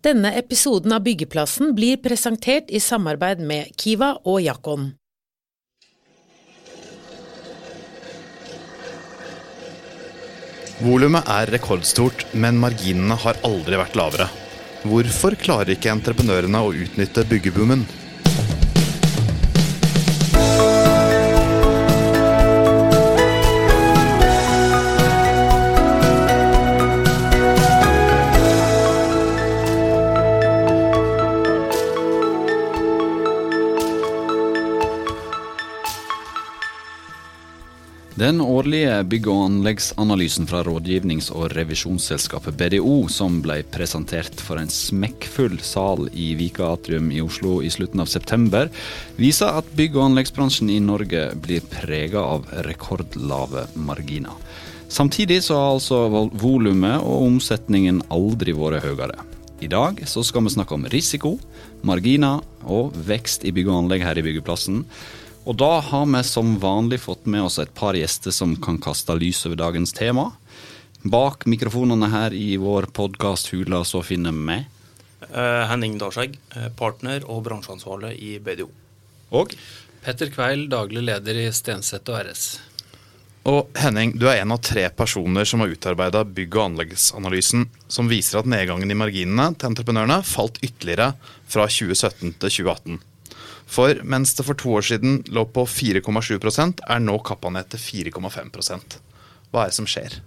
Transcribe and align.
Denne 0.00 0.30
episoden 0.32 0.94
av 0.96 1.02
Byggeplassen 1.04 1.74
blir 1.76 1.98
presentert 2.00 2.70
i 2.72 2.80
samarbeid 2.80 3.42
med 3.44 3.68
Kiva 3.76 4.14
og 4.24 4.38
Jakon. 4.40 4.86
Volumet 10.80 11.28
er 11.28 11.52
rekordstort, 11.52 12.24
men 12.32 12.56
marginene 12.62 13.18
har 13.20 13.36
aldri 13.44 13.76
vært 13.76 13.98
lavere. 14.00 14.30
Hvorfor 14.88 15.36
klarer 15.36 15.74
ikke 15.74 15.92
entreprenørene 15.92 16.64
å 16.64 16.72
utnytte 16.72 17.26
byggeboomen? 17.28 17.84
Den 38.20 38.42
årlige 38.44 38.98
bygg- 39.08 39.30
og 39.32 39.46
anleggsanalysen 39.46 40.44
fra 40.44 40.58
rådgivnings- 40.66 41.30
og 41.32 41.54
revisjonsselskapet 41.56 42.52
BDO, 42.52 43.08
som 43.08 43.38
ble 43.40 43.62
presentert 43.72 44.42
for 44.44 44.60
en 44.60 44.68
smekkfull 44.68 45.54
sal 45.64 46.04
i 46.12 46.34
Vika 46.36 46.66
Atrium 46.74 47.06
i 47.14 47.22
Oslo 47.24 47.62
i 47.64 47.70
slutten 47.72 48.02
av 48.04 48.10
september, 48.12 48.68
viser 49.16 49.56
at 49.62 49.70
bygg- 49.72 49.96
og 49.96 50.10
anleggsbransjen 50.10 50.68
i 50.68 50.76
Norge 50.84 51.30
blir 51.40 51.64
prega 51.72 52.20
av 52.20 52.44
rekordlave 52.66 53.64
marginer. 53.74 54.36
Samtidig 54.92 55.40
så 55.46 55.56
har 55.56 55.78
altså 55.78 56.02
volumet 56.36 57.00
og 57.00 57.24
omsetningen 57.24 58.02
aldri 58.10 58.52
vært 58.52 58.84
høyere. 58.84 59.16
I 59.64 59.72
dag 59.72 60.04
så 60.04 60.20
skal 60.20 60.44
vi 60.44 60.52
snakke 60.52 60.76
om 60.76 60.84
risiko, 60.92 61.38
marginer 61.80 62.44
og 62.68 62.92
vekst 62.92 63.48
i 63.48 63.52
bygg 63.56 63.72
og 63.72 63.86
anlegg 63.86 64.04
her 64.04 64.20
i 64.20 64.26
byggeplassen. 64.28 64.84
Og 65.48 65.56
da 65.56 65.70
har 65.80 66.06
vi 66.06 66.20
som 66.24 66.58
vanlig 66.60 67.00
fått 67.00 67.24
med 67.26 67.46
oss 67.46 67.58
et 67.58 67.72
par 67.74 67.96
gjester 67.96 68.34
som 68.34 68.52
kan 68.60 68.76
kaste 68.82 69.14
lys 69.16 69.46
over 69.48 69.56
dagens 69.56 69.92
tema. 69.96 70.30
Bak 71.02 71.46
mikrofonene 71.48 72.10
her 72.12 72.36
i 72.36 72.58
vår 72.60 72.90
podkast 72.92 73.48
Hula 73.54 73.84
så 73.88 74.04
finner 74.04 74.36
vi 74.36 74.60
Uh, 75.20 75.68
Henning 75.68 75.98
Dalskjegg, 76.00 76.38
uh, 76.56 76.70
partner 76.74 77.26
og 77.28 77.42
bransjeansvarlig 77.44 78.14
i 78.24 78.30
BDO. 78.40 78.70
Og 79.36 79.52
Petter 80.00 80.30
Kveil, 80.32 80.64
daglig 80.72 81.02
leder 81.04 81.42
i 81.42 81.44
Stenseth 81.52 82.08
og 82.08 82.24
RS. 82.24 82.44
Og 83.52 83.68
Henning, 83.76 84.14
du 84.16 84.24
er 84.28 84.40
en 84.40 84.56
av 84.56 84.62
tre 84.64 84.86
personer 84.96 85.44
som 85.48 85.60
har 85.60 85.70
utarbeida 85.76 86.24
bygg- 86.24 86.56
og 86.56 86.64
anleggsanalysen, 86.70 87.68
som 87.88 88.08
viser 88.08 88.40
at 88.40 88.48
nedgangen 88.48 88.90
i 88.90 88.96
marginene 88.96 89.52
til 89.60 89.70
entreprenørene 89.70 90.22
falt 90.24 90.58
ytterligere 90.64 91.12
fra 91.44 91.68
2017 91.68 92.34
til 92.40 92.56
2018. 92.64 93.00
For 93.70 94.00
mens 94.02 94.34
det 94.34 94.46
for 94.48 94.58
to 94.58 94.72
år 94.80 94.86
siden 94.88 95.20
lå 95.30 95.44
på 95.54 95.62
4,7% 95.68 96.82
er 96.90 97.02
nå 97.04 97.20
kappa 97.26 97.52
ned 97.54 97.70
til 97.70 98.10
4,5 98.10 98.98
Hva 99.50 99.62
er 99.62 99.70
det 99.70 99.76
som 99.76 99.86
skjer? 99.86 100.18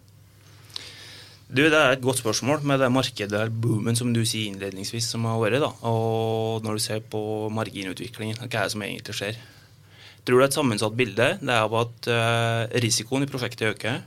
Du, 1.54 1.62
Det 1.62 1.78
er 1.78 1.92
et 1.94 2.02
godt 2.02 2.18
spørsmål 2.18 2.64
med 2.66 2.80
det 2.80 2.90
markedet, 2.90 3.30
der 3.30 3.50
boomen 3.52 3.96
som 3.96 4.14
du 4.14 4.24
sier 4.26 4.50
innledningsvis, 4.50 5.06
som 5.12 5.26
har 5.26 5.38
vært. 5.38 5.60
da. 5.62 5.70
Og 5.86 6.64
når 6.64 6.74
du 6.74 6.80
ser 6.80 7.00
på 7.00 7.50
marginutviklingen, 7.54 8.40
hva 8.40 8.48
er 8.48 8.64
det 8.64 8.72
som 8.72 8.82
egentlig 8.82 9.14
skjer? 9.14 9.38
Jeg 9.38 10.26
tror 10.26 10.40
det 10.40 10.46
er 10.46 10.50
et 10.50 10.58
sammensatt 10.58 10.98
bilde. 10.98 11.28
Det 11.42 11.52
er 11.52 11.68
av 11.68 11.76
at 11.76 12.10
uh, 12.10 12.80
risikoen 12.82 13.24
i 13.24 13.30
prosjektet 13.30 13.76
øker. 13.76 14.02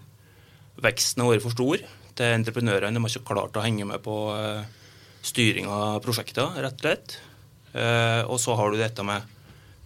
Veksten 0.82 1.22
har 1.22 1.30
vært 1.30 1.44
for 1.44 1.54
stor 1.54 1.84
til 2.16 2.26
entreprenørene. 2.40 2.96
De 2.96 3.04
har 3.04 3.14
ikke 3.14 3.34
klart 3.34 3.56
å 3.56 3.62
henge 3.62 3.84
med 3.84 4.02
på 4.02 4.16
uh, 4.32 4.64
styring 5.22 5.68
av 5.68 6.00
prosjektet, 6.02 6.56
rett 6.56 6.80
og 6.80 6.82
slett. 6.82 7.18
Uh, 7.76 8.22
og 8.32 8.38
så 8.40 8.56
har 8.56 8.72
du 8.72 8.80
dette 8.80 9.04
med 9.04 9.24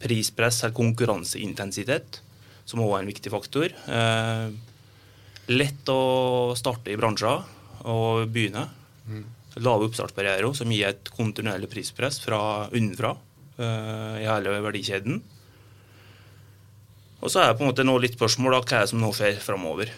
prispress 0.00 0.62
eller 0.62 0.76
konkurranseintensitet, 0.76 2.20
som 2.64 2.82
også 2.84 2.96
er 2.96 3.02
en 3.02 3.10
viktig 3.10 3.32
faktor. 3.32 3.74
Uh, 3.90 4.52
lett 5.50 5.90
å 5.90 6.54
starte 6.58 6.92
i 6.92 6.98
bransjer 7.00 7.42
og 7.90 8.30
begynne. 8.30 8.68
Mm. 9.10 9.26
Lave 9.60 9.88
oppstartsbarrierer 9.88 10.54
som 10.54 10.70
gir 10.70 10.92
et 10.92 11.10
kontinuerlig 11.16 11.70
prispress 11.72 12.20
fra 12.22 12.68
unnenfra 12.70 13.16
uh, 13.58 14.16
i 14.20 14.28
hele 14.28 14.60
verdikjeden. 14.62 15.18
Og 17.20 17.28
så 17.28 17.42
er 17.42 17.50
det 17.50 17.58
på 17.58 17.66
en 17.66 17.72
måte 17.72 17.84
nå 17.84 17.98
litt 18.00 18.16
spørsmål 18.16 18.56
da, 18.56 18.62
hva 18.62 18.78
er 18.78 18.86
det 18.86 18.92
som 18.94 19.02
nå 19.02 19.10
skjer 19.16 19.42
framover. 19.42 19.90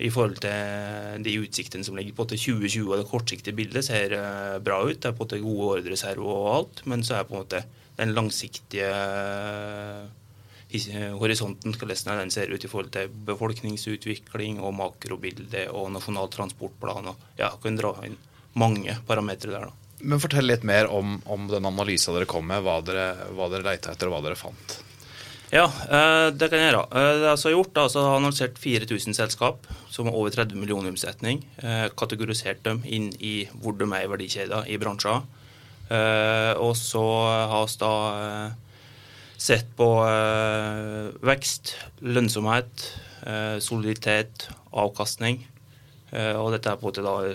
I 0.00 0.08
forhold 0.12 0.38
til 0.40 1.24
de 1.26 1.34
utsiktene 1.42 1.84
som 1.84 1.98
ligger 1.98 2.16
på 2.16 2.24
til 2.30 2.40
2020 2.40 2.86
og 2.88 3.02
det 3.02 3.08
kortsiktige 3.10 3.56
bildet 3.56 3.84
ser 3.84 4.14
uh, 4.16 4.56
bra 4.64 4.80
ut. 4.86 4.96
Det 4.96 5.10
er 5.10 5.16
på 5.16 5.26
en 5.26 5.28
måte 5.28 5.42
gode 5.44 5.68
ordreserver 5.80 6.30
og 6.32 6.48
alt, 6.54 6.82
men 6.88 7.04
så 7.04 7.18
er 7.18 7.28
på 7.28 7.36
en 7.36 7.42
måte 7.42 7.62
den 8.00 8.14
langsiktige 8.16 8.88
horisonten 11.18 11.74
hvordan 11.74 12.20
den 12.22 12.30
ser 12.30 12.52
ut 12.54 12.64
i 12.64 12.68
forhold 12.70 12.92
til 12.94 13.10
befolkningsutvikling 13.26 14.60
og 14.62 14.74
makrobilde 14.78 15.66
og 15.74 15.90
nasjonal 15.92 16.30
transportplan. 16.30 17.10
og 17.10 17.16
ja, 17.38 17.50
kan 17.62 17.76
dra 17.76 17.96
inn 18.06 18.16
mange 18.54 18.96
parametere 19.06 19.52
der. 19.52 19.66
da. 19.66 19.72
Men 20.00 20.20
Fortell 20.20 20.46
litt 20.46 20.62
mer 20.64 20.88
om, 20.88 21.18
om 21.26 21.48
den 21.50 21.66
analysen 21.66 22.14
dere 22.16 22.28
kom 22.30 22.46
med, 22.46 22.62
hva 22.64 22.80
dere, 22.80 23.28
hva 23.36 23.50
dere 23.52 23.66
leita 23.66 23.92
etter 23.92 24.08
og 24.08 24.16
hva 24.16 24.22
dere 24.28 24.38
fant. 24.38 24.78
Ja, 25.50 25.64
det 26.30 26.46
kan 26.46 26.60
jeg 26.60 26.70
gjøre. 26.70 26.84
Det 26.94 27.26
er 27.26 27.40
har 27.42 27.54
gjort, 27.56 27.78
altså 27.82 28.04
har 28.06 28.20
annonsert 28.20 28.58
4000 28.62 29.16
selskap 29.18 29.66
som 29.90 30.06
har 30.06 30.14
over 30.14 30.30
30 30.30 30.54
millioner 30.54 30.86
i 30.86 30.92
omsetning. 30.94 31.42
Kategorisert 31.98 32.62
dem 32.62 32.84
inn 32.86 33.08
i 33.18 33.48
hvor 33.58 33.74
de 33.74 33.88
er 33.90 34.06
i 34.06 34.10
verdikjeder 34.12 34.70
i 34.70 34.78
bransjer. 34.78 35.26
Og 36.62 36.72
så 36.78 37.04
har 37.50 37.66
vi 37.66 37.80
da 37.82 37.94
sett 39.40 39.70
på 39.76 39.86
eh, 40.04 41.08
vekst, 41.24 41.74
lønnsomhet, 42.04 42.84
eh, 43.24 43.56
soliditet, 43.64 44.50
avkastning. 44.70 45.40
Eh, 46.12 46.34
og 46.36 46.52
dette 46.54 46.74
har 46.74 47.30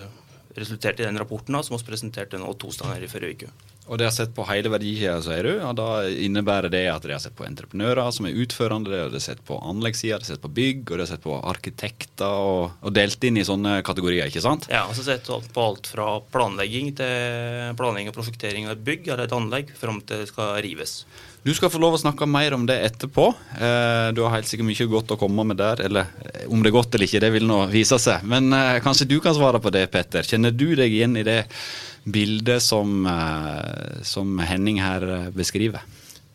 resultert 0.56 1.02
i 1.02 1.08
den 1.08 1.18
rapporten 1.20 1.58
da, 1.58 1.64
som 1.66 1.80
vi 1.80 1.88
presenterte 1.88 2.40
nå 2.40 2.54
torsdag 2.62 3.02
i 3.02 3.09
forrige 3.09 3.50
uke. 3.50 3.65
Og 3.85 4.00
de 4.01 4.07
har 4.07 4.13
sett 4.13 4.31
på 4.34 4.46
hele 4.50 4.72
verdikjeden, 4.73 5.22
sier 5.22 5.46
du. 5.46 5.51
og 5.62 5.75
Da 5.78 5.90
innebærer 6.09 6.72
det 6.73 6.85
at 6.90 7.06
de 7.06 7.13
har 7.13 7.22
sett 7.22 7.35
på 7.38 7.46
entreprenører 7.46 8.09
som 8.16 8.25
er 8.25 8.40
utførende, 8.41 8.90
de 8.90 9.19
har 9.19 9.22
sett 9.23 9.44
på 9.46 9.59
anleggssida, 9.62 10.18
de 10.18 10.25
har 10.25 10.31
sett 10.34 10.41
på 10.41 10.53
bygg, 10.57 10.81
og 10.90 10.97
de 10.97 11.06
har 11.06 11.12
sett 11.12 11.25
på 11.25 11.38
arkitekter, 11.38 12.25
og, 12.25 12.74
og, 12.81 12.95
delt 12.95 13.29
inn 13.29 13.38
i 13.38 13.45
sånne 13.45 13.78
kategorier, 13.85 14.31
ikke 14.31 14.44
sant? 14.45 14.66
Ja, 14.74 14.88
og 14.90 14.97
så 14.97 15.06
sett 15.06 15.29
på 15.29 15.68
alt 15.68 15.91
fra 15.91 16.18
planlegging 16.34 16.95
til 16.97 17.78
planlegging 17.78 18.09
og 18.09 18.18
prosjektering 18.18 18.69
av 18.69 18.75
et 18.75 18.84
bygg 18.90 19.12
eller 19.12 19.28
et 19.28 19.38
anlegg, 19.38 19.72
fram 19.78 20.01
til 20.01 20.24
det 20.24 20.31
skal 20.34 20.57
rives. 20.66 21.03
Du 21.45 21.51
skal 21.53 21.69
få 21.69 21.78
lov 21.78 21.94
å 21.94 22.01
snakke 22.01 22.25
mer 22.25 22.56
om 22.57 22.63
det 22.66 22.79
etterpå. 22.88 23.28
Du 24.18 24.22
har 24.25 24.31
helt 24.34 24.47
sikkert 24.50 24.66
mye 24.66 24.88
godt 24.90 25.12
å 25.13 25.18
komme 25.22 25.44
med 25.45 25.59
der. 25.59 25.84
Eller 25.85 26.07
om 26.50 26.63
det 26.63 26.72
er 26.72 26.74
godt 26.74 26.97
eller 26.97 27.06
ikke, 27.06 27.22
det 27.22 27.29
vil 27.35 27.45
nå 27.45 27.59
vise 27.69 28.00
seg. 28.01 28.25
Men 28.25 28.50
kanskje 28.81 29.06
du 29.12 29.19
kan 29.22 29.35
svare 29.38 29.62
på 29.62 29.69
det, 29.75 29.84
Petter. 29.94 30.25
Kjenner 30.25 30.50
du 30.50 30.72
deg 30.74 30.90
igjen 30.90 31.13
i 31.22 31.25
det 31.28 31.44
bildet 32.06 32.64
som, 32.64 33.06
som 34.06 34.40
Henning 34.46 34.82
her 34.84 35.32
beskriver? 35.36 35.84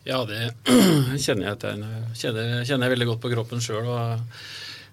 Ja, 0.07 0.23
det 0.25 0.55
kjenner 1.23 1.51
jeg, 1.51 1.57
til. 1.61 1.85
Kjenner, 2.17 2.61
kjenner 2.65 2.87
jeg 2.87 2.95
veldig 2.95 3.07
godt 3.11 3.23
på 3.23 3.31
kroppen 3.35 3.61
sjøl. 3.63 3.89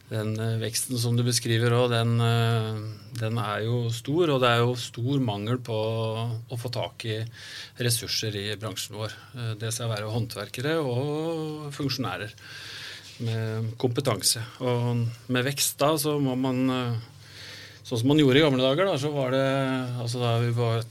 Den 0.09 0.33
veksten 0.61 0.97
som 1.01 1.17
du 1.17 1.23
beskriver 1.25 1.75
òg, 1.77 1.91
den, 1.93 2.15
den, 3.19 3.41
er 3.41 3.65
jo 3.67 3.89
stor. 3.93 4.35
Og 4.35 4.41
det 4.45 4.53
er 4.53 4.63
jo 4.63 4.77
stor 4.81 5.21
mangel 5.25 5.61
på 5.65 5.77
å 5.77 6.61
få 6.61 6.73
tak 6.73 7.05
i 7.09 7.19
ressurser 7.81 8.37
i 8.37 8.47
bransjen 8.61 8.97
vår. 9.01 9.17
Det 9.61 9.73
skal 9.75 9.93
være 9.93 10.13
håndverkere 10.13 10.79
og 10.81 11.69
funksjonærer 11.77 12.37
med 13.25 13.73
kompetanse. 13.81 14.45
Og 14.65 15.05
med 15.33 15.49
vekst 15.49 15.81
da 15.81 15.95
så 16.01 16.19
må 16.23 16.37
man 16.39 16.69
Sånn 17.89 18.03
som 18.03 18.11
man 18.11 18.21
gjorde 18.21 18.41
i 18.41 18.45
gamle 18.45 18.61
dager, 18.61 18.85
da, 18.85 18.99
så 19.01 19.09
var 19.15 19.33
det 19.33 19.45
altså 20.03 20.21
da 20.21 20.35
vi 20.43 20.51
var 20.53 20.83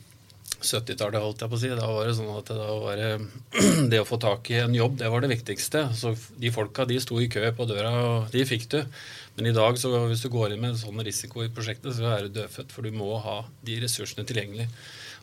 70-tallet, 0.58 1.22
holdt 1.22 1.44
jeg 1.44 1.52
på 1.52 1.58
å 1.58 1.62
si. 1.62 1.70
Da 1.78 1.90
var 1.92 2.08
det 2.08 2.16
sånn 2.18 2.32
at 2.34 2.50
da 2.50 2.78
var 2.82 2.98
det, 2.98 3.12
det 3.92 4.00
å 4.02 4.08
få 4.08 4.18
tak 4.22 4.50
i 4.50 4.58
en 4.64 4.74
jobb, 4.74 4.98
det 4.98 5.12
var 5.14 5.22
det 5.22 5.30
viktigste. 5.36 5.84
Så 5.94 6.16
de 6.42 6.52
folka 6.54 6.88
de 6.90 6.98
sto 7.04 7.20
i 7.22 7.30
kø 7.30 7.44
på 7.54 7.68
døra, 7.70 7.92
og 8.02 8.34
de 8.34 8.46
fikk 8.50 8.66
du. 8.74 8.80
Men 9.38 9.52
i 9.52 9.54
dag, 9.54 9.78
så 9.78 9.92
hvis 10.08 10.26
du 10.26 10.32
går 10.34 10.56
inn 10.56 10.64
med 10.64 10.74
en 10.74 10.82
sånn 10.82 11.06
risiko 11.06 11.46
i 11.46 11.52
prosjektet, 11.54 11.94
så 12.00 12.10
er 12.16 12.26
du 12.26 12.40
dødfødt. 12.40 12.74
For 12.74 12.88
du 12.88 12.98
må 12.98 13.12
ha 13.22 13.44
de 13.68 13.78
ressursene 13.84 14.26
tilgjengelig. 14.26 14.66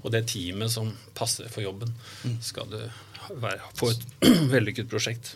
Og 0.04 0.14
det 0.14 0.26
teamet 0.30 0.70
som 0.70 0.92
passer 1.18 1.50
for 1.50 1.66
jobben, 1.66 1.90
skal 2.44 2.70
du 2.70 2.78
være, 3.42 3.72
få 3.74 3.90
et 3.90 4.06
vellykket 4.54 4.90
prosjekt. 4.92 5.34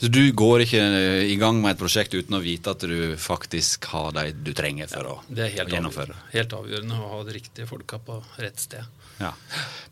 Så 0.00 0.08
du 0.08 0.22
går 0.32 0.62
ikke 0.64 0.84
i 1.28 1.34
gang 1.36 1.58
med 1.60 1.74
et 1.74 1.80
prosjekt 1.80 2.14
uten 2.16 2.38
å 2.38 2.40
vite 2.40 2.72
at 2.72 2.84
du 2.88 3.18
faktisk 3.20 3.84
har 3.92 4.14
de 4.16 4.30
du 4.32 4.54
trenger 4.56 4.88
for 4.88 5.04
ja, 5.04 5.12
å, 5.12 5.26
det 5.28 5.44
er 5.44 5.52
helt 5.58 5.74
gjennomføre? 5.74 6.14
Avgjørende. 6.16 6.32
Helt 6.38 6.54
avgjørende 6.56 7.00
å 7.00 7.10
ha 7.10 7.18
de 7.26 7.34
riktige 7.36 7.68
folka 7.68 8.00
på 8.06 8.16
rett 8.40 8.62
sted. 8.62 9.02
Ja. 9.20 9.34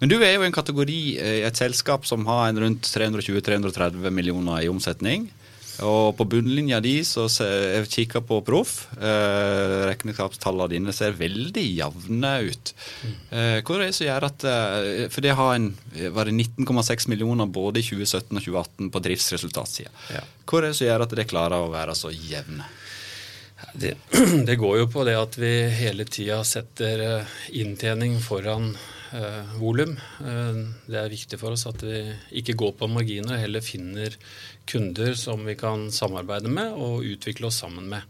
Men 0.00 0.08
du 0.08 0.16
er 0.22 0.38
jo 0.38 0.46
en 0.46 0.55
kategori, 0.56 1.00
et 1.44 1.60
selskap 1.60 2.08
som 2.08 2.25
har 2.31 2.46
en 2.49 2.62
rundt 2.64 2.88
320-330 2.88 4.08
millioner 4.08 4.64
i 4.64 4.70
omsetning. 4.72 5.28
Og 5.86 6.16
på 6.19 6.26
bunnlinja 6.26 6.80
di, 6.82 6.96
så 7.06 7.28
ser, 7.30 7.52
jeg 7.76 7.90
kikker 7.92 8.25
på 8.26 8.40
Proff, 8.46 8.88
eh, 8.98 9.84
regnskapstallene 9.86 10.72
dine 10.72 10.94
ser 10.96 11.14
veldig 11.19 11.62
jevne 11.62 12.32
ut. 12.48 12.72
Eh, 13.30 13.60
hva 13.62 13.76
er 13.76 13.84
det 13.84 13.92
som 13.94 14.08
gjør 14.08 14.26
at 14.26 14.46
eh, 14.48 15.04
For 15.12 15.25
det 15.25 15.36
har 15.38 15.54
en, 15.54 15.70
var 16.16 16.26
det 16.26 16.34
19,6 16.34 17.08
millioner 17.12 17.46
både 17.46 17.82
i 17.82 17.86
2017 17.86 18.34
og 18.34 18.42
2018 18.42 18.90
på 18.94 19.04
driftsresultatsida. 19.06 19.94
Ja. 20.16 20.26
Hva 20.48 20.60
er 20.60 20.69
det 20.69 20.75
som 20.80 20.90
gjør 20.90 21.06
at 21.06 21.16
det 21.20 21.30
klarer 21.30 21.62
å 21.62 21.72
være 21.72 21.96
så 21.98 22.10
jevne? 22.10 22.66
Det, 23.72 23.94
det 24.48 24.56
går 24.58 24.78
jo 24.82 24.90
på 24.90 25.04
det 25.06 25.19
at 25.19 25.38
vi 25.38 25.52
hele 25.78 26.06
tida 26.10 26.42
setter 26.46 27.04
eh, 27.06 27.36
inntjening 27.62 28.19
foran 28.22 28.72
eh, 29.16 29.55
volum. 29.60 29.94
Eh, 30.20 30.60
det 30.88 30.99
er 31.00 31.12
viktig 31.12 31.38
for 31.40 31.56
oss 31.56 31.66
at 31.70 31.84
vi 31.84 32.02
ikke 32.40 32.56
går 32.58 32.75
på 32.81 32.90
marginer, 32.93 33.40
heller 33.40 33.64
finner 33.64 34.16
kunder 34.69 35.14
som 35.19 35.46
vi 35.49 35.56
kan 35.58 35.88
samarbeide 35.94 36.52
med 36.52 36.76
og 36.76 37.06
utvikle 37.06 37.49
oss 37.49 37.62
sammen 37.64 37.88
med. 37.93 38.05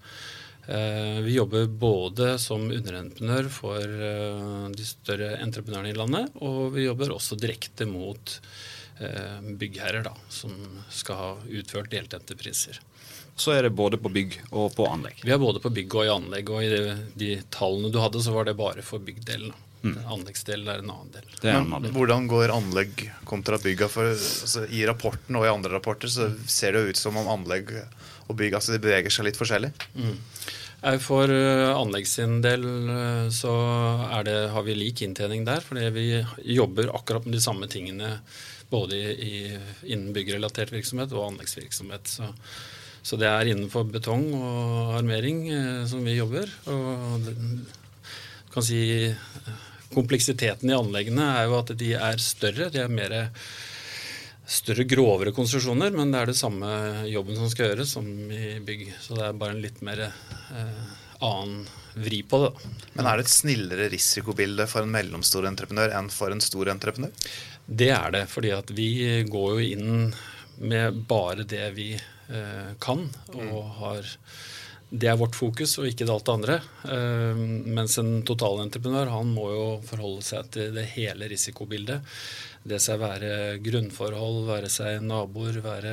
Eh, 0.69 1.21
vi 1.25 1.33
jobber 1.33 1.67
både 1.67 2.35
som 2.39 2.67
underentreprenør 2.71 3.47
for 3.49 3.81
eh, 3.81 4.67
de 4.77 4.85
større 4.85 5.31
entreprenørene 5.41 5.95
i 5.95 5.97
landet, 5.97 6.35
og 6.45 6.75
vi 6.75 6.85
jobber 6.85 7.15
også 7.15 7.39
direkte 7.41 7.87
mot 7.89 8.35
eh, 9.01 9.39
byggherrer 9.49 10.05
da, 10.05 10.13
som 10.29 10.53
skal 10.93 11.23
ha 11.23 11.31
utført 11.49 11.89
deltentrepriser. 11.95 12.83
Så 13.39 13.55
er 13.55 13.65
det 13.65 13.77
både 13.79 13.97
på 14.03 14.13
bygg 14.13 14.37
og 14.51 14.75
på 14.77 14.85
anlegg. 14.91 15.23
Vi 15.25 15.33
er 15.33 15.41
både 15.41 15.63
på 15.65 15.73
bygg 15.73 15.97
og 15.97 16.05
i 16.05 16.13
anlegg, 16.13 16.53
og 16.53 16.61
i 16.67 16.69
de, 16.75 16.99
de 17.17 17.31
tallene 17.55 17.89
du 17.95 18.01
hadde, 18.03 18.21
så 18.21 18.37
var 18.37 18.51
det 18.51 18.59
bare 18.59 18.85
for 18.85 19.01
byggdelen. 19.01 19.55
Mm. 19.83 19.99
Anleggsdelen 20.11 20.69
er 20.73 20.83
en 20.83 20.91
annen 20.91 21.11
del. 21.15 21.27
Er 21.47 21.61
en 21.61 21.93
hvordan 21.95 22.27
går 22.31 22.53
anlegg 22.55 23.05
kontra 23.29 23.61
bygga? 23.63 23.87
For 23.93 24.11
altså, 24.11 24.65
I 24.75 24.83
rapporten 24.89 25.39
og 25.39 25.47
i 25.47 25.53
andre 25.53 25.77
rapporter 25.77 26.11
så 26.11 26.33
ser 26.51 26.75
det 26.75 26.89
ut 26.91 27.01
som 27.01 27.19
om 27.21 27.31
anlegg 27.31 27.71
og 28.29 28.37
bygg 28.39 28.59
altså, 28.59 28.75
de 28.75 28.83
beveger 28.83 29.15
seg 29.15 29.29
litt 29.29 29.39
forskjellig. 29.39 29.71
Mm. 29.95 30.17
For 31.03 31.27
uh, 31.27 31.75
anlegg 31.75 32.07
sin 32.07 32.39
del 32.45 32.63
uh, 32.63 33.27
så 33.35 33.53
er 34.15 34.29
det, 34.29 34.37
har 34.55 34.67
vi 34.67 34.77
lik 34.79 35.03
inntjening 35.03 35.43
der, 35.49 35.65
fordi 35.65 35.89
vi 35.95 36.07
jobber 36.55 36.93
akkurat 36.95 37.27
med 37.27 37.35
de 37.35 37.43
samme 37.43 37.67
tingene 37.71 38.19
både 38.71 38.99
i, 38.99 39.09
i, 39.27 39.59
innen 39.89 40.13
byggrelatert 40.15 40.71
virksomhet 40.75 41.15
og 41.17 41.33
anleggsvirksomhet. 41.33 42.13
Så, 42.13 42.29
så 43.03 43.19
det 43.19 43.27
er 43.27 43.51
innenfor 43.51 43.89
betong 43.91 44.29
og 44.39 44.95
armering 45.01 45.49
uh, 45.51 45.83
som 45.91 46.07
vi 46.07 46.19
jobber. 46.19 46.53
Og 46.71 47.27
det, 47.27 47.35
du 48.49 48.55
kan 48.55 48.65
si 48.65 48.81
kompleksiteten 49.95 50.71
i 50.71 50.77
anleggene 50.77 51.27
er 51.41 51.49
jo 51.49 51.59
at 51.63 51.75
de 51.79 51.93
er 51.97 52.23
større. 52.23 52.71
De 52.75 52.83
er 52.83 52.93
mer 52.93 53.15
større, 54.49 54.87
grovere 54.89 55.35
konstruksjoner, 55.37 55.93
men 55.97 56.13
det 56.13 56.23
er 56.23 56.31
det 56.33 56.39
samme 56.39 56.71
jobben 57.09 57.37
som 57.37 57.51
skal 57.53 57.73
gjøres 57.73 57.93
som 57.97 58.09
i 58.33 58.57
bygg. 58.65 58.89
Så 59.05 59.19
det 59.19 59.27
er 59.27 59.39
bare 59.41 59.57
en 59.57 59.63
litt 59.65 59.83
mer 59.85 60.07
eh, 60.09 60.81
annen 61.25 61.67
vri 61.99 62.23
på 62.23 62.41
det. 62.45 62.51
da. 62.55 62.73
Men 62.95 63.11
er 63.11 63.19
det 63.19 63.27
et 63.27 63.35
snillere 63.35 63.89
risikobilde 63.93 64.69
for 64.71 64.87
en 64.87 64.95
mellomstor 64.95 65.49
entreprenør 65.51 65.97
enn 65.99 66.11
for 66.15 66.33
en 66.33 66.45
stor 66.45 66.71
entreprenør? 66.73 67.13
Det 67.69 67.91
er 67.93 68.15
det, 68.15 68.25
fordi 68.33 68.53
at 68.57 68.71
vi 68.73 68.91
går 69.29 69.51
jo 69.57 69.67
inn 69.77 70.15
med 70.59 71.03
bare 71.11 71.45
det 71.47 71.67
vi 71.77 71.91
eh, 71.95 72.71
kan, 72.83 73.05
og 73.35 73.59
har 73.83 74.15
det 74.89 75.11
er 75.11 75.19
vårt 75.21 75.37
fokus, 75.37 75.75
og 75.81 75.89
ikke 75.91 76.07
det 76.07 76.13
alt 76.15 76.25
det 76.25 76.35
andre. 76.35 76.55
Eh, 76.89 77.41
mens 77.77 77.99
en 78.01 78.23
totalentreprenør 78.27 79.11
han 79.13 79.33
må 79.35 79.51
jo 79.53 79.65
forholde 79.85 80.25
seg 80.25 80.49
til 80.55 80.71
det 80.77 80.87
hele 80.95 81.29
risikobildet. 81.29 82.15
Det 82.69 82.81
seg 82.81 83.01
være 83.03 83.59
grunnforhold, 83.65 84.47
være 84.49 84.71
seg 84.73 85.03
naboer, 85.05 85.61
være 85.65 85.93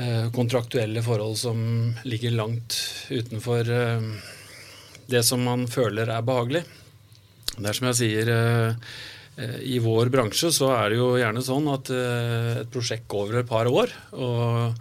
eh, 0.00 0.30
kontraktuelle 0.32 1.04
forhold 1.04 1.36
som 1.40 1.60
ligger 2.08 2.32
langt 2.38 2.78
utenfor 3.12 3.68
eh, 3.68 4.08
det 5.12 5.22
som 5.26 5.44
man 5.44 5.66
føler 5.68 6.08
er 6.08 6.24
behagelig. 6.24 6.64
Det 7.56 7.68
er 7.68 7.76
som 7.76 7.86
jeg 7.88 7.96
sier 7.96 8.30
I 9.64 9.76
vår 9.80 10.10
bransje 10.12 10.50
så 10.52 10.72
er 10.74 10.90
det 10.90 10.98
jo 10.98 11.06
gjerne 11.16 11.40
sånn 11.44 11.68
at 11.72 11.88
et 11.94 12.72
prosjekt 12.72 13.06
går 13.08 13.30
over 13.30 13.38
et 13.40 13.48
par 13.48 13.70
år. 13.70 13.94
og 14.12 14.74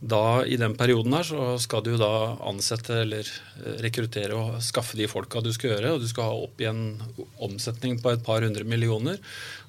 da, 0.00 0.44
I 0.46 0.56
den 0.56 0.76
perioden 0.78 1.14
her 1.16 1.26
så 1.26 1.56
skal 1.58 1.82
du 1.82 1.96
da 1.98 2.36
ansette 2.46 3.00
eller 3.02 3.26
eh, 3.26 3.80
rekruttere 3.82 4.36
og 4.38 4.60
skaffe 4.62 4.98
de 4.98 5.08
folka 5.10 5.42
du 5.42 5.50
skal 5.54 5.72
gjøre. 5.72 5.96
og 5.96 6.04
Du 6.04 6.06
skal 6.10 6.30
ha 6.30 6.36
opp 6.44 6.62
igjen 6.62 7.00
omsetning 7.42 7.98
på 8.02 8.12
et 8.14 8.22
par 8.26 8.46
hundre 8.46 8.62
millioner. 8.62 9.18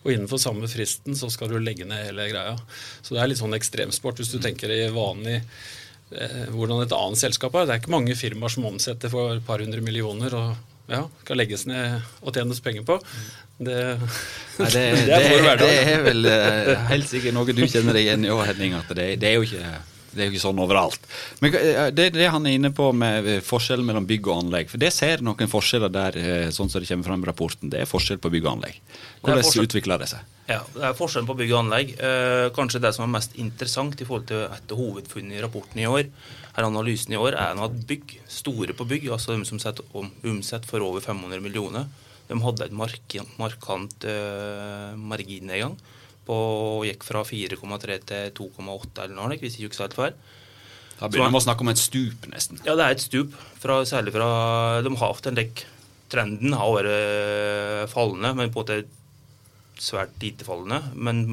Og 0.03 0.13
innenfor 0.13 0.41
samme 0.41 0.69
fristen 0.69 1.17
så 1.17 1.31
skal 1.33 1.49
du 1.49 1.57
legge 1.57 1.89
ned 1.89 2.11
hele 2.11 2.29
greia. 2.29 2.53
Så 3.01 3.15
det 3.15 3.23
er 3.23 3.33
litt 3.33 3.41
sånn 3.41 3.57
ekstremsport 3.57 4.21
hvis 4.21 4.31
du 4.35 4.37
tenker 4.43 4.69
i 4.69 4.83
vanlig 4.93 5.39
eh, 5.41 6.45
hvordan 6.53 6.85
et 6.85 6.97
annet 7.01 7.25
selskap 7.25 7.57
er. 7.57 7.65
Det 7.65 7.79
er 7.79 7.83
ikke 7.83 7.97
mange 7.97 8.17
firmaer 8.19 8.53
som 8.53 8.69
omsetter 8.69 9.09
for 9.09 9.33
et 9.39 9.45
par 9.49 9.65
hundre 9.65 9.81
millioner 9.81 10.37
og 10.37 10.53
ja, 10.89 11.03
skal 11.25 11.41
legges 11.41 11.65
ned 11.69 12.01
og 12.21 12.33
tjenes 12.37 12.61
penger 12.61 12.85
på. 12.85 13.01
Det, 13.57 13.81
Nei, 14.61 14.73
det, 14.77 14.89
det 15.09 15.17
er 15.17 15.31
vår 15.33 15.55
det, 15.65 15.75
er 15.89 16.03
vel 16.05 16.27
eh, 16.29 16.75
helt 16.93 17.09
sikkert 17.09 17.33
noe 17.33 17.49
du 17.49 17.65
kjenner 17.65 17.97
deg 17.97 18.05
igjen 18.05 18.29
i 18.29 18.35
òg, 18.35 18.45
Henning. 18.53 18.77
At 18.77 18.93
det, 18.93 19.15
det 19.25 19.33
er 19.33 19.41
jo 19.41 19.49
ikke 19.49 19.79
det 20.11 20.23
er 20.23 20.29
jo 20.29 20.33
ikke 20.33 20.43
sånn 20.43 20.61
overalt. 20.63 21.05
Men 21.43 21.55
eh, 21.59 21.89
det, 21.95 22.09
det 22.15 22.29
han 22.33 22.47
er 22.47 22.57
inne 22.57 22.71
på 22.75 22.89
med 22.95 23.27
eh, 23.29 23.43
forskjellen 23.45 23.85
mellom 23.87 24.07
bygg 24.09 24.27
og 24.29 24.43
anlegg, 24.43 24.71
for 24.71 24.81
det 24.81 24.91
ser 24.95 25.23
noen 25.25 25.51
forskjeller 25.51 25.93
der, 25.93 26.17
eh, 26.19 26.49
sånn 26.55 26.71
som 26.71 26.81
det 26.81 26.89
kommer 26.89 27.11
fram 27.11 27.23
i 27.23 27.29
rapporten. 27.29 27.71
Det 27.73 27.83
er 27.83 27.89
forskjell 27.89 28.21
på 28.23 28.31
bygg 28.33 28.47
og 28.47 28.51
anlegg. 28.57 28.81
Hvordan 29.21 29.63
utvikler 29.65 30.01
det 30.01 30.09
seg? 30.13 30.35
Ja, 30.49 30.63
det 30.73 30.85
er 30.87 30.97
forskjellen 30.97 31.29
på 31.29 31.37
bygg 31.37 31.53
og 31.53 31.61
anlegg. 31.61 31.95
Kanskje 32.55 32.81
det 32.81 32.95
som 32.97 33.05
er 33.05 33.13
mest 33.19 33.35
interessant 33.37 33.99
i 34.01 34.07
forhold 34.07 34.29
til 34.31 34.47
et 34.47 34.73
av 34.73 34.79
hovedfunnene 34.81 35.37
i 35.37 35.43
rapporten 35.43 35.81
i 35.83 35.89
år, 35.89 36.09
her 36.55 36.65
analysen 36.67 37.13
i 37.13 37.19
år, 37.19 37.37
er 37.37 37.61
at 37.61 37.75
bygg, 37.87 38.17
store 38.29 38.73
på 38.75 38.87
bygg, 38.89 39.11
altså 39.13 39.35
de 39.35 39.45
som 39.47 39.61
setter 39.61 39.85
omsett 39.93 40.65
for 40.67 40.83
over 40.85 41.05
500 41.05 41.43
millioner, 41.45 41.85
de 42.29 42.37
hadde 42.43 42.65
et 42.65 42.75
markant, 42.77 43.37
markant 43.41 44.05
eh, 44.05 44.91
marginnedgang 46.29 46.77
og 46.79 46.85
gikk 46.85 47.05
fra 47.07 47.23
4,3 47.25 47.97
til 48.05 48.31
2,8 48.37 49.03
eller 49.03 49.15
noe, 49.17 49.37
hvis 49.39 49.57
jeg 49.57 49.65
ikke 49.65 49.73
husker 49.73 49.87
helt 49.87 49.97
feil. 49.97 50.13
Da 50.99 51.07
begynner 51.07 51.31
man 51.31 51.39
å 51.39 51.45
snakke 51.45 51.63
om 51.63 51.71
et 51.71 51.79
stup, 51.79 52.27
nesten. 52.27 52.59
Ja, 52.65 52.75
det 52.75 52.85
er 52.85 52.95
et 52.95 53.03
stup, 53.03 53.35
fra, 53.59 53.79
særlig 53.87 54.13
fra 54.13 54.81
De 54.83 54.91
har 54.91 55.13
hatt 55.13 55.29
en 55.29 55.37
dekk. 55.37 55.65
Trenden 56.09 56.55
har 56.57 56.71
vært 56.73 56.89
eh, 56.91 57.83
fallende, 57.91 58.33
men 58.35 58.51
på 58.51 58.63
en 58.63 58.65
måte 58.65 58.79
svært 59.79 60.17
lite 60.19 60.43
fallende. 60.43 60.81
Men 60.99 61.23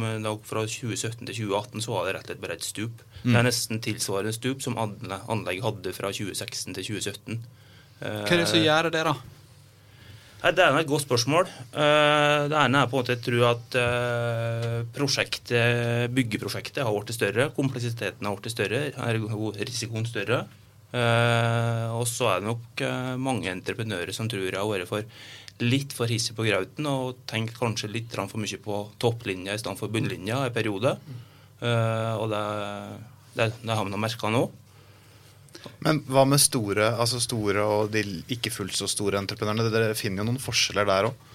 fra 0.46 0.62
2017 0.62 1.26
til 1.26 1.48
2018 1.48 1.82
så 1.82 1.96
var 1.96 2.06
det 2.06 2.14
rett 2.14 2.28
og 2.28 2.30
slett 2.30 2.44
bare 2.44 2.58
et 2.60 2.66
stup. 2.66 3.02
Det 3.24 3.34
er 3.34 3.46
nesten 3.48 3.82
tilsvarende 3.82 4.36
stup 4.36 4.62
som 4.62 4.78
anlegget 4.78 5.32
anlegg 5.32 5.64
hadde 5.64 5.94
fra 5.96 6.12
2016 6.14 6.76
til 6.76 6.86
2017. 6.92 7.40
Hva 7.98 8.28
er 8.28 8.44
det 8.44 8.50
som 8.52 8.62
gjør 8.62 8.92
det, 8.92 9.02
da? 9.08 9.16
Det 10.42 10.62
er 10.62 10.76
et 10.78 10.86
godt 10.86 11.02
spørsmål. 11.06 11.48
Eh, 11.74 12.42
Det 12.50 12.58
ene 12.60 12.82
er 12.82 12.86
på 12.90 12.94
en 12.96 13.00
måte 13.02 13.14
jeg 13.16 13.22
tror 13.24 13.46
at 13.50 13.76
eh, 13.80 14.82
prosjektet, 14.94 16.12
byggeprosjektet 16.14 16.84
har 16.84 16.92
blitt 16.92 17.16
større. 17.16 17.48
Kompleksiteten 17.56 18.26
har 18.28 18.36
blitt 18.36 18.54
større, 18.54 18.82
risikoen 19.58 20.06
større. 20.06 20.44
Eh, 20.92 21.88
Og 21.96 22.06
så 22.06 22.28
er 22.30 22.40
det 22.44 22.50
nok 22.52 22.84
eh, 22.84 23.16
mange 23.16 23.50
entreprenører 23.50 24.12
som 24.14 24.28
tror 24.28 24.44
jeg 24.46 24.54
har 24.54 24.68
vært 24.70 24.88
for 24.88 25.02
litt 25.64 25.92
for 25.96 26.06
hissig 26.06 26.36
på 26.36 26.44
grauten 26.44 26.84
og 26.86 27.16
tenkt 27.26 27.56
kanskje 27.58 27.88
litt 27.90 28.12
for 28.12 28.36
mye 28.38 28.58
på 28.60 28.80
topplinja 29.00 29.54
i 29.56 29.58
stedet 29.58 29.78
for 29.80 29.88
bunnlinja 29.88 30.44
i 30.46 30.52
perioder. 30.52 30.98
Eh, 31.62 32.14
Og 32.20 32.28
det, 32.30 32.44
det, 33.34 33.50
det 33.64 33.74
har 33.74 33.84
nå 33.88 33.96
merka 33.98 34.30
nå. 34.30 34.44
Men 35.84 36.00
hva 36.10 36.24
med 36.28 36.40
store, 36.42 36.92
altså 36.96 37.20
store 37.22 37.64
og 37.64 37.92
de 37.94 38.02
ikke 38.32 38.52
fullt 38.54 38.76
så 38.78 38.88
store 38.90 39.20
entreprenørene? 39.22 39.70
Dere 39.72 39.96
finner 39.98 40.22
jo 40.22 40.30
noen 40.30 40.42
forskjeller 40.42 40.88
der 40.88 41.10
òg. 41.10 41.32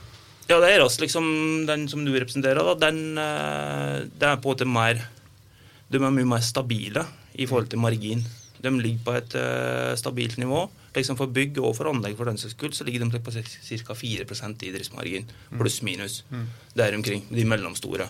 Ja, 0.49 0.57
det 0.59 0.71
er 0.73 0.83
altså 0.83 1.05
liksom 1.05 1.25
den 1.67 1.87
som 1.91 2.03
du 2.03 2.11
representerer, 2.11 2.59
da. 2.59 2.75
Den, 2.89 3.17
eh, 3.17 4.07
det 4.09 4.27
er 4.27 4.41
på 4.41 4.51
en 4.51 4.55
måte 4.55 4.67
mer 4.67 5.07
De 5.91 5.99
er 5.99 6.11
mye 6.11 6.27
mer 6.27 6.39
stabile 6.39 7.03
i 7.35 7.45
forhold 7.45 7.67
til 7.67 7.79
margin. 7.83 8.23
De 8.63 8.69
ligger 8.79 9.01
på 9.03 9.15
et 9.17 9.33
uh, 9.35 9.91
stabilt 9.99 10.37
nivå. 10.39 10.61
Liksom 10.95 11.17
For 11.19 11.27
bygg 11.27 11.57
og 11.59 11.73
for 11.75 11.89
anlegg 11.89 12.15
for 12.15 12.29
den 12.29 12.39
saks 12.39 12.55
skyld 12.55 12.77
så 12.77 12.85
ligger 12.87 13.03
de 13.03 13.19
på 13.19 13.33
ca. 13.33 13.95
4% 13.99 14.63
i 14.63 14.71
driftsmargin. 14.71 15.27
Pluss 15.49 15.81
minus. 15.83 16.23
Der 16.77 16.95
omkring. 16.95 17.25
De 17.27 17.43
mellomstore. 17.43 18.07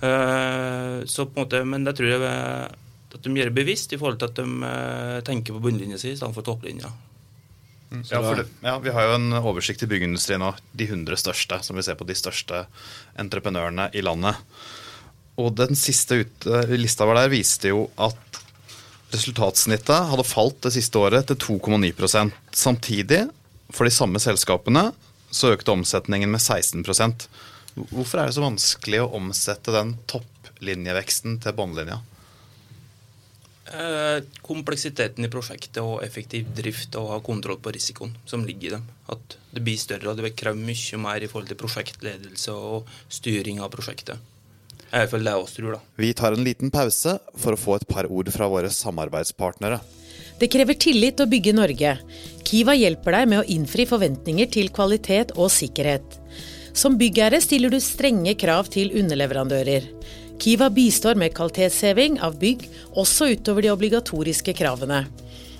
Uh, 0.00 1.04
så 1.04 1.26
på 1.26 1.36
en 1.36 1.44
måte, 1.44 1.64
Men 1.64 1.84
det 1.84 1.96
tror 1.98 2.08
jeg 2.08 2.20
at 3.16 3.24
de 3.24 3.32
gjør 3.36 3.50
det 3.50 3.56
bevisst 3.56 3.92
i 3.92 3.98
forhold 4.00 4.20
til 4.20 4.30
at 4.30 4.38
de 4.38 4.68
eh, 4.68 5.18
tenker 5.26 5.56
på 5.56 5.62
bunnlinja 5.64 6.00
si 6.00 6.14
istedenfor 6.14 6.46
topplinja. 6.46 6.90
Ja, 8.08 8.22
for 8.24 8.40
det, 8.40 8.46
ja, 8.64 8.78
vi 8.80 8.92
har 8.94 9.08
jo 9.08 9.16
en 9.18 9.34
oversikt 9.36 9.84
i 9.84 9.88
byggeindustrien 9.90 10.40
nå. 10.40 10.54
De 10.72 10.86
100 10.88 11.18
største, 11.20 11.58
som 11.64 11.76
vi 11.76 11.84
ser 11.84 11.98
på 12.00 12.06
de 12.08 12.16
største 12.16 12.64
entreprenørene 13.20 13.90
i 13.92 14.04
landet. 14.04 14.38
Og 15.40 15.52
den 15.58 15.76
siste 15.76 16.22
ut, 16.22 16.48
lista 16.72 17.08
var 17.08 17.20
der, 17.20 17.32
viste 17.32 17.72
jo 17.72 17.86
at 18.00 18.40
resultatsnittet 19.12 20.08
hadde 20.08 20.24
falt 20.24 20.62
det 20.64 20.72
siste 20.72 21.00
året 21.00 21.28
til 21.28 21.36
2,9% 21.60 22.32
Samtidig, 22.56 23.26
for 23.72 23.88
de 23.88 23.92
samme 23.92 24.20
selskapene, 24.24 24.86
så 25.32 25.52
økte 25.52 25.74
omsetningen 25.74 26.32
med 26.32 26.40
16% 26.40 27.28
Hvorfor 27.72 28.20
er 28.20 28.28
det 28.28 28.36
så 28.36 28.44
vanskelig 28.44 28.98
å 29.00 29.12
omsette 29.16 29.72
den 29.72 29.94
topplinjeveksten 30.10 31.38
til 31.40 31.54
båndlinja? 31.56 32.02
Eh, 33.62 34.24
kompleksiteten 34.42 35.22
i 35.22 35.30
prosjektet 35.30 35.78
og 35.84 36.02
effektiv 36.02 36.48
drift 36.56 36.96
og 36.98 37.12
ha 37.12 37.18
kontroll 37.22 37.60
på 37.62 37.70
risikoen 37.72 38.16
som 38.26 38.42
ligger 38.46 38.68
i 38.68 38.72
dem. 38.74 38.88
At 39.14 39.36
det 39.54 39.62
blir 39.62 39.78
større 39.78 40.10
og 40.10 40.18
det 40.18 40.26
vil 40.26 40.34
kreve 40.40 40.58
mye 40.58 40.98
mer 40.98 41.22
i 41.22 41.30
forhold 41.30 41.52
til 41.52 41.60
prosjektledelse 41.60 42.56
og 42.56 42.90
styring 43.06 43.62
av 43.62 43.70
prosjektet. 43.74 44.18
Jeg 44.92 45.08
føler 45.08 45.30
det 45.30 45.34
også 45.38 45.60
tror, 45.60 45.76
da. 45.78 45.80
Vi 45.96 46.10
tar 46.12 46.34
en 46.36 46.44
liten 46.44 46.72
pause 46.74 47.14
for 47.38 47.54
å 47.54 47.60
få 47.60 47.78
et 47.78 47.86
par 47.88 48.10
ord 48.10 48.28
fra 48.34 48.50
våre 48.50 48.68
samarbeidspartnere. 48.68 49.78
Det 50.42 50.50
krever 50.50 50.76
tillit 50.76 51.22
å 51.22 51.28
bygge 51.30 51.54
Norge. 51.54 51.94
Kiva 52.44 52.74
hjelper 52.74 53.14
deg 53.14 53.30
med 53.30 53.40
å 53.40 53.46
innfri 53.54 53.86
forventninger 53.88 54.50
til 54.52 54.72
kvalitet 54.74 55.36
og 55.38 55.52
sikkerhet. 55.54 56.18
Som 56.74 56.98
byggherre 56.98 57.38
stiller 57.44 57.70
du 57.72 57.78
strenge 57.80 58.34
krav 58.40 58.68
til 58.74 58.90
underleverandører. 58.98 59.86
Kiva 60.42 60.66
bistår 60.74 61.14
med 61.14 61.36
kvalitetsheving 61.36 62.16
av 62.26 62.34
bygg, 62.40 62.64
også 62.98 63.28
utover 63.36 63.62
de 63.62 63.68
obligatoriske 63.70 64.56
kravene. 64.58 65.04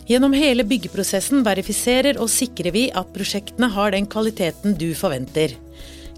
Gjennom 0.08 0.32
hele 0.34 0.64
byggeprosessen 0.66 1.44
verifiserer 1.46 2.18
og 2.18 2.26
sikrer 2.32 2.74
vi 2.74 2.88
at 2.90 3.12
prosjektene 3.14 3.68
har 3.76 3.94
den 3.94 4.08
kvaliteten 4.10 4.74
du 4.80 4.88
forventer. 4.98 5.54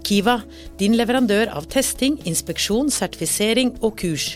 Kiva, 0.05 0.39
din 0.79 0.97
leverandør 0.97 1.51
av 1.53 1.67
testing, 1.69 2.17
inspeksjon, 2.25 2.89
sertifisering 2.89 3.75
og 3.85 3.99
kurs. 4.01 4.31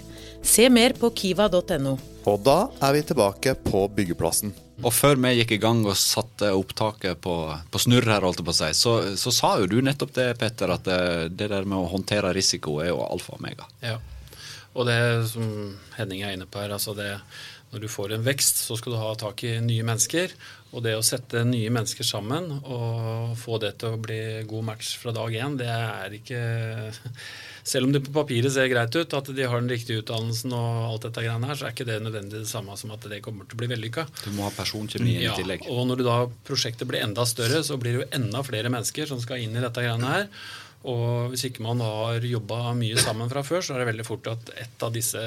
Se 0.46 0.70
mer 0.70 0.94
på 0.94 1.10
kiva.no. 1.10 1.96
Og 2.30 2.38
da 2.46 2.60
er 2.86 2.94
vi 3.00 3.04
tilbake 3.10 3.56
på 3.66 3.88
byggeplassen. 3.98 4.54
Og 4.86 4.94
før 4.94 5.18
vi 5.26 5.34
gikk 5.40 5.56
i 5.58 5.62
gang 5.66 5.82
og 5.90 5.98
satte 5.98 6.54
opptaket 6.54 7.18
på, 7.26 7.36
på 7.74 7.82
snurr 7.82 8.14
her, 8.14 8.24
holdt 8.24 8.44
jeg 8.44 8.48
på 8.48 8.54
å 8.54 8.60
si, 8.62 8.70
så, 8.78 8.96
så, 9.18 9.34
sa 9.34 9.56
jo 9.58 9.68
du 9.74 9.80
nettopp 9.84 10.14
det, 10.16 10.30
Petter, 10.40 10.78
at 10.78 10.86
det, 10.86 11.02
det 11.34 11.50
der 11.50 11.66
med 11.66 11.82
å 11.82 11.90
håndtere 11.90 12.32
risiko 12.38 12.78
er 12.86 12.94
jo 12.94 13.02
alfa 13.10 13.34
og 13.34 13.42
omega. 13.42 13.66
Ja. 13.82 13.98
Og 14.78 14.86
det 14.90 15.00
som 15.32 15.48
Henning 15.98 16.22
er 16.24 16.36
inne 16.36 16.50
på 16.50 16.62
her, 16.62 16.76
altså 16.76 16.94
det 16.98 17.14
når 17.70 17.84
du 17.84 17.90
får 17.92 18.16
en 18.16 18.24
vekst, 18.26 18.64
så 18.66 18.76
skal 18.80 18.96
du 18.96 18.98
ha 18.98 19.12
tak 19.18 19.44
i 19.46 19.52
nye 19.62 19.86
mennesker. 19.86 20.32
Og 20.74 20.82
det 20.86 20.96
å 20.98 21.06
sette 21.06 21.44
nye 21.46 21.70
mennesker 21.74 22.06
sammen 22.06 22.48
og 22.60 23.36
få 23.38 23.60
det 23.62 23.76
til 23.82 23.94
å 23.94 24.02
bli 24.02 24.18
god 24.50 24.66
match 24.72 24.96
fra 25.02 25.14
dag 25.14 25.34
én, 25.38 25.58
det 25.58 25.70
er 25.70 26.18
ikke 26.18 26.42
Selv 27.70 27.86
om 27.86 27.92
det 27.94 28.00
på 28.02 28.14
papiret 28.16 28.50
ser 28.50 28.70
greit 28.72 28.96
ut, 28.96 29.14
at 29.14 29.28
de 29.36 29.46
har 29.46 29.62
den 29.62 29.70
riktige 29.70 30.02
utdannelsen 30.02 30.54
og 30.58 30.78
alt 30.88 31.04
dette 31.06 31.22
greiene 31.22 31.50
her, 31.52 31.58
så 31.60 31.68
er 31.68 31.76
ikke 31.76 31.86
det 31.86 32.00
nødvendig 32.02 32.40
det 32.40 32.50
samme 32.50 32.74
som 32.80 32.96
at 32.96 33.04
det 33.12 33.20
kommer 33.22 33.46
til 33.46 33.58
å 33.58 33.60
bli 33.60 33.70
vellykka. 33.70 34.08
Du 34.24 34.32
må 34.34 34.48
ha 34.48 34.54
personkjemien 34.56 35.22
ja, 35.22 35.36
i 35.36 35.44
tillegg. 35.44 35.68
Og 35.70 35.84
når 35.86 36.00
du 36.00 36.06
da 36.08 36.16
prosjektet 36.48 36.90
blir 36.90 37.04
enda 37.06 37.28
større, 37.30 37.62
så 37.68 37.78
blir 37.78 37.94
det 37.94 38.02
jo 38.02 38.10
enda 38.18 38.42
flere 38.48 38.72
mennesker 38.74 39.12
som 39.12 39.22
skal 39.22 39.44
inn 39.44 39.54
i 39.54 39.62
dette 39.62 39.86
greiene 39.86 40.16
her. 40.16 40.26
Og 40.88 41.34
hvis 41.34 41.44
ikke 41.50 41.64
man 41.66 41.82
har 41.84 42.24
jobba 42.24 42.72
mye 42.78 43.00
sammen 43.04 43.28
fra 43.32 43.44
før, 43.44 43.64
så 43.66 43.76
er 43.76 43.82
det 43.82 43.90
veldig 43.90 44.06
fort 44.08 44.30
at 44.32 44.52
et 44.62 44.86
av 44.86 44.94
disse 44.96 45.20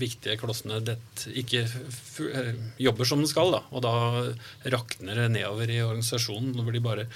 viktige 0.00 0.34
klossene 0.40 0.80
ikke 1.30 1.62
eh, 1.62 2.48
jobber 2.82 3.06
som 3.06 3.22
den 3.22 3.30
skal. 3.30 3.54
Da. 3.54 3.62
Og 3.70 3.84
da 3.86 3.94
rakner 4.74 5.22
det 5.22 5.28
nedover 5.36 5.70
i 5.70 5.78
organisasjonen. 5.84 6.56
Det 6.58 6.66
blir 6.66 6.82
bare, 6.82 7.06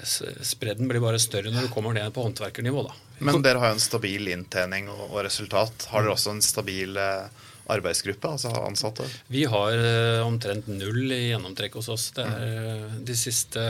spredden 0.00 0.88
blir 0.88 1.04
bare 1.04 1.20
større 1.20 1.52
når 1.52 1.68
du 1.68 1.74
kommer 1.74 1.92
ned 1.96 2.08
på 2.16 2.24
håndverkernivå. 2.24 2.86
Da. 2.88 2.96
Men 3.28 3.44
dere 3.44 3.60
har 3.60 3.74
jo 3.74 3.76
en 3.76 3.84
stabil 3.84 4.32
inntjening 4.32 4.88
og, 4.94 5.04
og 5.10 5.20
resultat. 5.28 5.90
Har 5.92 6.06
dere 6.06 6.16
også 6.16 6.32
en 6.32 6.44
stabil 6.48 6.96
eh, 6.96 7.46
arbeidsgruppe, 7.68 8.32
altså 8.38 8.56
ansatte? 8.64 9.04
Vi 9.28 9.44
har 9.52 9.76
eh, 9.76 10.24
omtrent 10.24 10.72
null 10.72 11.12
i 11.12 11.26
gjennomtrekk 11.28 11.76
hos 11.82 11.92
oss. 11.92 12.08
Det 12.16 12.24
er 12.24 13.00
de 13.04 13.20
siste 13.20 13.68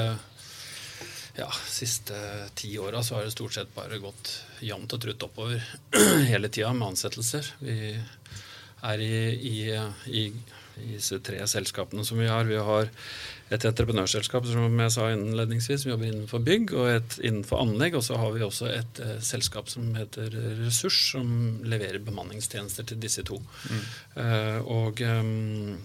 ja, 1.38 1.48
siste 1.70 2.18
ti 2.58 2.72
åra 2.78 3.02
så 3.02 3.14
har 3.14 3.24
det 3.24 3.34
stort 3.36 3.54
sett 3.54 3.74
bare 3.74 4.00
gått 4.02 4.32
jevnt 4.64 4.92
og 4.94 5.02
trutt 5.02 5.26
oppover 5.28 5.62
hele 6.30 6.50
tida 6.50 6.72
med 6.74 6.92
ansettelser. 6.92 7.52
Vi 7.62 7.78
er 8.86 9.02
i, 9.02 9.12
i, 9.34 9.58
i, 10.06 10.22
i, 10.28 10.88
disse 10.94 11.18
tre 11.24 11.40
selskapene 11.50 12.04
som 12.06 12.18
vi 12.18 12.28
har. 12.30 12.46
Vi 12.46 12.58
har 12.58 12.90
et 13.54 13.64
entreprenørselskap 13.70 14.46
som 14.46 14.82
jeg 14.82 14.94
sa 14.94 15.08
innledningsvis, 15.14 15.84
som 15.84 15.92
jobber 15.92 16.10
innenfor 16.10 16.42
bygg, 16.46 16.74
og 16.78 16.90
et 16.92 17.18
innenfor 17.22 17.62
anlegg. 17.64 17.96
Og 17.98 18.04
så 18.06 18.18
har 18.20 18.34
vi 18.34 18.44
også 18.46 18.70
et 18.70 19.02
uh, 19.02 19.14
selskap 19.24 19.70
som 19.72 19.88
heter 19.98 20.34
Ressurs, 20.62 20.98
som 21.14 21.30
leverer 21.66 22.02
bemanningstjenester 22.04 22.86
til 22.86 23.00
disse 23.02 23.24
to. 23.26 23.40
Mm. 23.70 23.86
Uh, 24.18 24.58
og 24.78 25.02
um, 25.06 25.78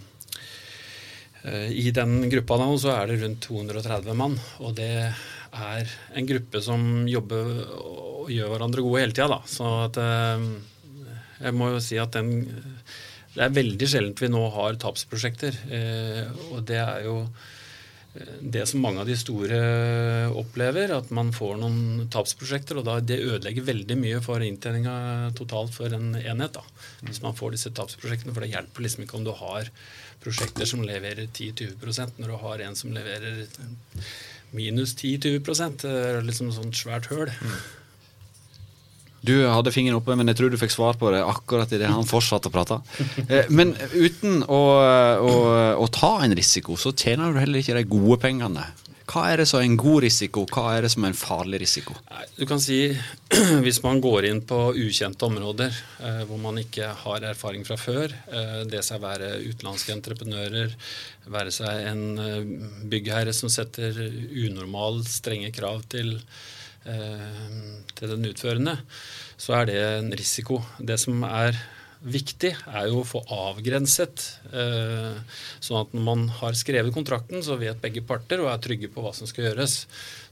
i 1.73 1.89
den 1.91 2.21
gruppa 2.31 2.55
nå 2.55 2.69
så 2.79 2.93
er 2.93 3.09
det 3.09 3.17
rundt 3.19 3.49
230 3.49 4.15
mann, 4.15 4.37
og 4.63 4.77
det 4.77 4.93
er 5.53 5.89
en 6.17 6.27
gruppe 6.29 6.61
som 6.65 7.07
jobber 7.09 7.49
og 7.77 8.29
gjør 8.33 8.53
hverandre 8.53 8.85
gode 8.85 9.03
hele 9.03 9.15
tida. 9.15 9.39
Så 9.49 9.69
eh, 10.01 10.45
jeg 11.43 11.57
må 11.57 11.73
jo 11.73 11.81
si 11.83 11.99
at 12.01 12.15
den 12.15 12.31
Det 13.33 13.41
er 13.41 13.55
veldig 13.55 13.87
sjeldent 13.89 14.21
vi 14.21 14.29
nå 14.29 14.43
har 14.53 14.77
tapsprosjekter. 14.81 15.57
Eh, 15.73 16.23
og 16.53 16.63
det 16.69 16.79
er 16.81 17.07
jo 17.07 17.17
det 18.13 18.67
som 18.69 18.83
mange 18.83 19.01
av 19.01 19.07
de 19.09 19.15
store 19.17 19.57
opplever, 20.37 20.91
at 20.93 21.09
man 21.15 21.31
får 21.33 21.55
noen 21.57 22.09
tapsprosjekter. 22.13 22.77
Og 22.79 22.85
da 22.85 22.99
det 23.01 23.21
ødelegger 23.23 23.65
veldig 23.65 23.97
mye 23.97 24.19
for 24.25 24.43
inntjeninga 24.45 25.31
totalt 25.37 25.73
for 25.73 25.93
en 25.97 26.13
enhet. 26.19 26.59
da, 26.59 26.63
Hvis 27.07 27.23
man 27.25 27.33
får 27.37 27.55
disse 27.55 27.73
tapsprosjektene. 27.73 28.35
For 28.35 28.45
det 28.45 28.53
hjelper 28.53 28.85
liksom 28.85 29.05
ikke 29.05 29.17
om 29.17 29.25
du 29.25 29.33
har 29.39 29.71
prosjekter 30.23 30.69
som 30.69 30.85
leverer 30.85 31.25
10-20% 31.25 32.21
når 32.21 32.31
du 32.31 32.37
har 32.45 32.61
en 32.63 32.77
som 32.79 32.93
leverer 32.95 33.47
minus 34.53 34.93
10-20% 34.95 35.81
Det 35.81 35.91
er 35.91 36.21
liksom 36.23 36.53
sånt 36.53 36.77
svært 36.77 37.09
høl. 37.11 37.33
Mm. 37.33 37.57
Du 39.23 39.33
hadde 39.47 39.71
fingeren 39.71 40.01
oppe, 40.01 40.17
men 40.19 40.27
jeg 40.27 40.39
tror 40.39 40.51
du 40.51 40.59
fikk 40.59 40.73
svar 40.73 40.97
på 40.99 41.11
det 41.13 41.21
akkurat 41.23 41.71
idet 41.71 41.87
han 41.87 42.07
fortsatte 42.07 42.49
å 42.51 42.53
prate. 42.53 42.81
Eh, 43.23 43.47
men 43.47 43.71
uten 43.95 44.41
å, 44.43 44.61
å, 45.23 45.35
å, 45.79 45.91
ta 45.95 46.17
en 46.25 46.35
risiko, 46.35 46.75
så 46.79 46.91
tjener 46.91 47.31
du 47.31 47.39
heller 47.39 47.63
ikke 47.63 47.77
de 47.77 47.85
gode 47.87 48.19
pengene. 48.19 48.65
Hva 49.07 49.25
er 49.29 49.39
det 49.39 49.45
som 49.47 49.59
er 49.59 49.67
en 49.67 49.77
god 49.79 50.01
risiko, 50.05 50.43
hva 50.51 50.73
er 50.75 50.85
det 50.85 50.89
som 50.93 51.03
er 51.03 51.11
en 51.11 51.17
farlig 51.19 51.59
risiko? 51.63 51.95
Du 52.35 52.45
kan 52.47 52.59
si 52.63 52.77
Hvis 53.65 53.81
man 53.83 53.99
går 54.03 54.27
inn 54.29 54.41
på 54.47 54.57
ukjente 54.79 55.27
områder 55.27 55.71
eh, 55.71 56.23
hvor 56.27 56.39
man 56.43 56.59
ikke 56.59 56.89
har 57.03 57.27
erfaring 57.31 57.63
fra 57.67 57.77
før, 57.79 58.11
eh, 58.11 58.63
det 58.67 58.83
seg 58.83 59.03
være 59.03 59.37
utenlandske 59.43 59.95
entreprenører, 59.95 60.75
være 61.31 61.55
seg 61.55 61.87
en 61.93 62.03
byggherre 62.91 63.31
som 63.35 63.51
setter 63.51 63.95
unormalt 64.03 65.07
strenge 65.07 65.51
krav 65.55 65.85
til, 65.91 66.17
til 66.83 68.11
den 68.11 68.27
utførende, 68.27 68.77
så 69.39 69.55
er 69.61 69.69
det 69.69 69.79
en 69.83 70.11
risiko. 70.19 70.59
Det 70.79 70.99
som 70.99 71.23
er 71.27 71.55
viktig, 72.03 72.51
er 72.67 72.89
jo 72.91 73.01
å 73.01 73.07
få 73.07 73.21
avgrenset. 73.31 74.25
Eh, 74.51 75.37
sånn 75.63 75.79
at 75.79 75.93
når 75.95 76.03
man 76.03 76.25
har 76.41 76.57
skrevet 76.59 76.93
kontrakten, 76.95 77.43
så 77.45 77.55
vet 77.59 77.79
begge 77.83 78.03
parter 78.05 78.43
og 78.43 78.51
er 78.51 78.59
trygge 78.63 78.89
på 78.91 79.03
hva 79.03 79.13
som 79.15 79.29
skal 79.29 79.47
gjøres. 79.49 79.77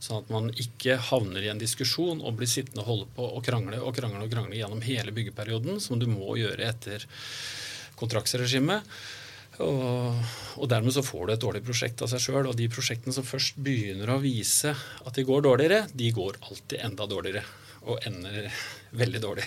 Sånn 0.03 0.20
at 0.20 0.34
man 0.34 0.51
ikke 0.51 1.00
havner 1.12 1.46
i 1.46 1.51
en 1.53 1.62
diskusjon 1.62 2.20
og 2.20 2.36
blir 2.39 2.51
sittende 2.51 2.84
og 2.84 2.91
holde 2.91 3.10
på 3.15 3.29
og 3.38 3.48
krangle 3.48 3.79
og 3.79 3.96
krangle 3.96 4.25
og 4.25 4.34
krangle 4.34 4.60
gjennom 4.60 4.84
hele 4.84 5.15
byggeperioden, 5.15 5.79
som 5.84 6.01
du 6.01 6.10
må 6.12 6.36
gjøre 6.41 6.67
etter 6.74 7.08
kontraktsregimet. 8.00 8.88
Og, 9.60 10.15
og, 10.55 10.67
dermed 10.72 10.96
så 10.96 11.03
får 11.03 11.25
du 11.27 11.34
et 11.34 11.41
dårlig 11.43 11.62
prosjekt 11.67 12.01
av 12.01 12.12
seg 12.12 12.24
sjøl. 12.24 12.48
Og 12.48 12.55
de 12.58 12.70
prosjektene 12.72 13.15
som 13.15 13.27
først 13.27 13.60
begynner 13.62 14.13
å 14.13 14.22
vise 14.24 14.72
at 14.72 15.17
de 15.17 15.27
går 15.27 15.43
dårligere, 15.48 15.84
de 15.91 16.13
går 16.15 16.39
alltid 16.48 16.79
enda 16.88 17.10
dårligere 17.10 17.43
og 17.89 18.03
ender 18.05 18.47
veldig 19.01 19.21
dårlig. 19.23 19.45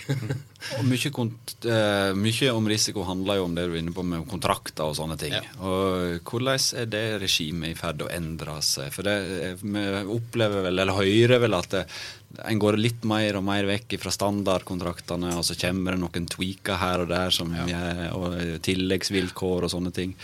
og 0.79 0.83
mye, 0.89 1.11
uh, 1.13 2.11
mye, 2.17 2.49
om 2.51 2.67
risiko 2.69 3.05
handler 3.07 3.39
jo 3.39 3.45
om 3.47 3.55
det 3.55 3.67
du 3.69 3.75
er 3.75 3.81
inne 3.81 3.93
på 3.95 4.03
med 4.07 4.25
kontrakter 4.29 4.89
og 4.89 4.97
sånne 4.97 5.17
ting. 5.21 5.35
Ja. 5.37 5.43
Og 5.63 6.19
Hvordan 6.25 6.59
er 6.81 6.89
det 6.91 7.05
regimet 7.23 7.71
i 7.71 7.79
ferd 7.79 8.03
å 8.03 8.11
endre 8.11 8.57
seg? 8.65 8.91
For 8.95 9.07
det, 9.07 9.15
eh, 9.39 9.63
vi 9.63 9.85
opplever 10.17 10.67
vel, 10.67 10.83
eller 10.83 10.99
hører 10.99 11.43
vel 11.45 11.57
at 11.57 11.71
det, 11.77 11.85
en 12.43 12.59
går 12.59 12.75
litt 12.81 13.05
mer 13.07 13.37
og 13.39 13.45
mer 13.47 13.69
vekk 13.69 13.95
fra 14.01 14.11
standardkontraktene, 14.11 15.31
og 15.39 15.45
så 15.47 15.55
kommer 15.59 15.95
det 15.95 16.01
noen 16.01 16.27
tweaker 16.27 16.81
her 16.81 17.05
og 17.05 17.13
der, 17.13 17.31
som, 17.31 17.53
ja. 17.55 18.11
og 18.17 18.35
tilleggsvilkår 18.65 19.67
og 19.69 19.71
sånne 19.71 19.93
ting. 19.95 20.17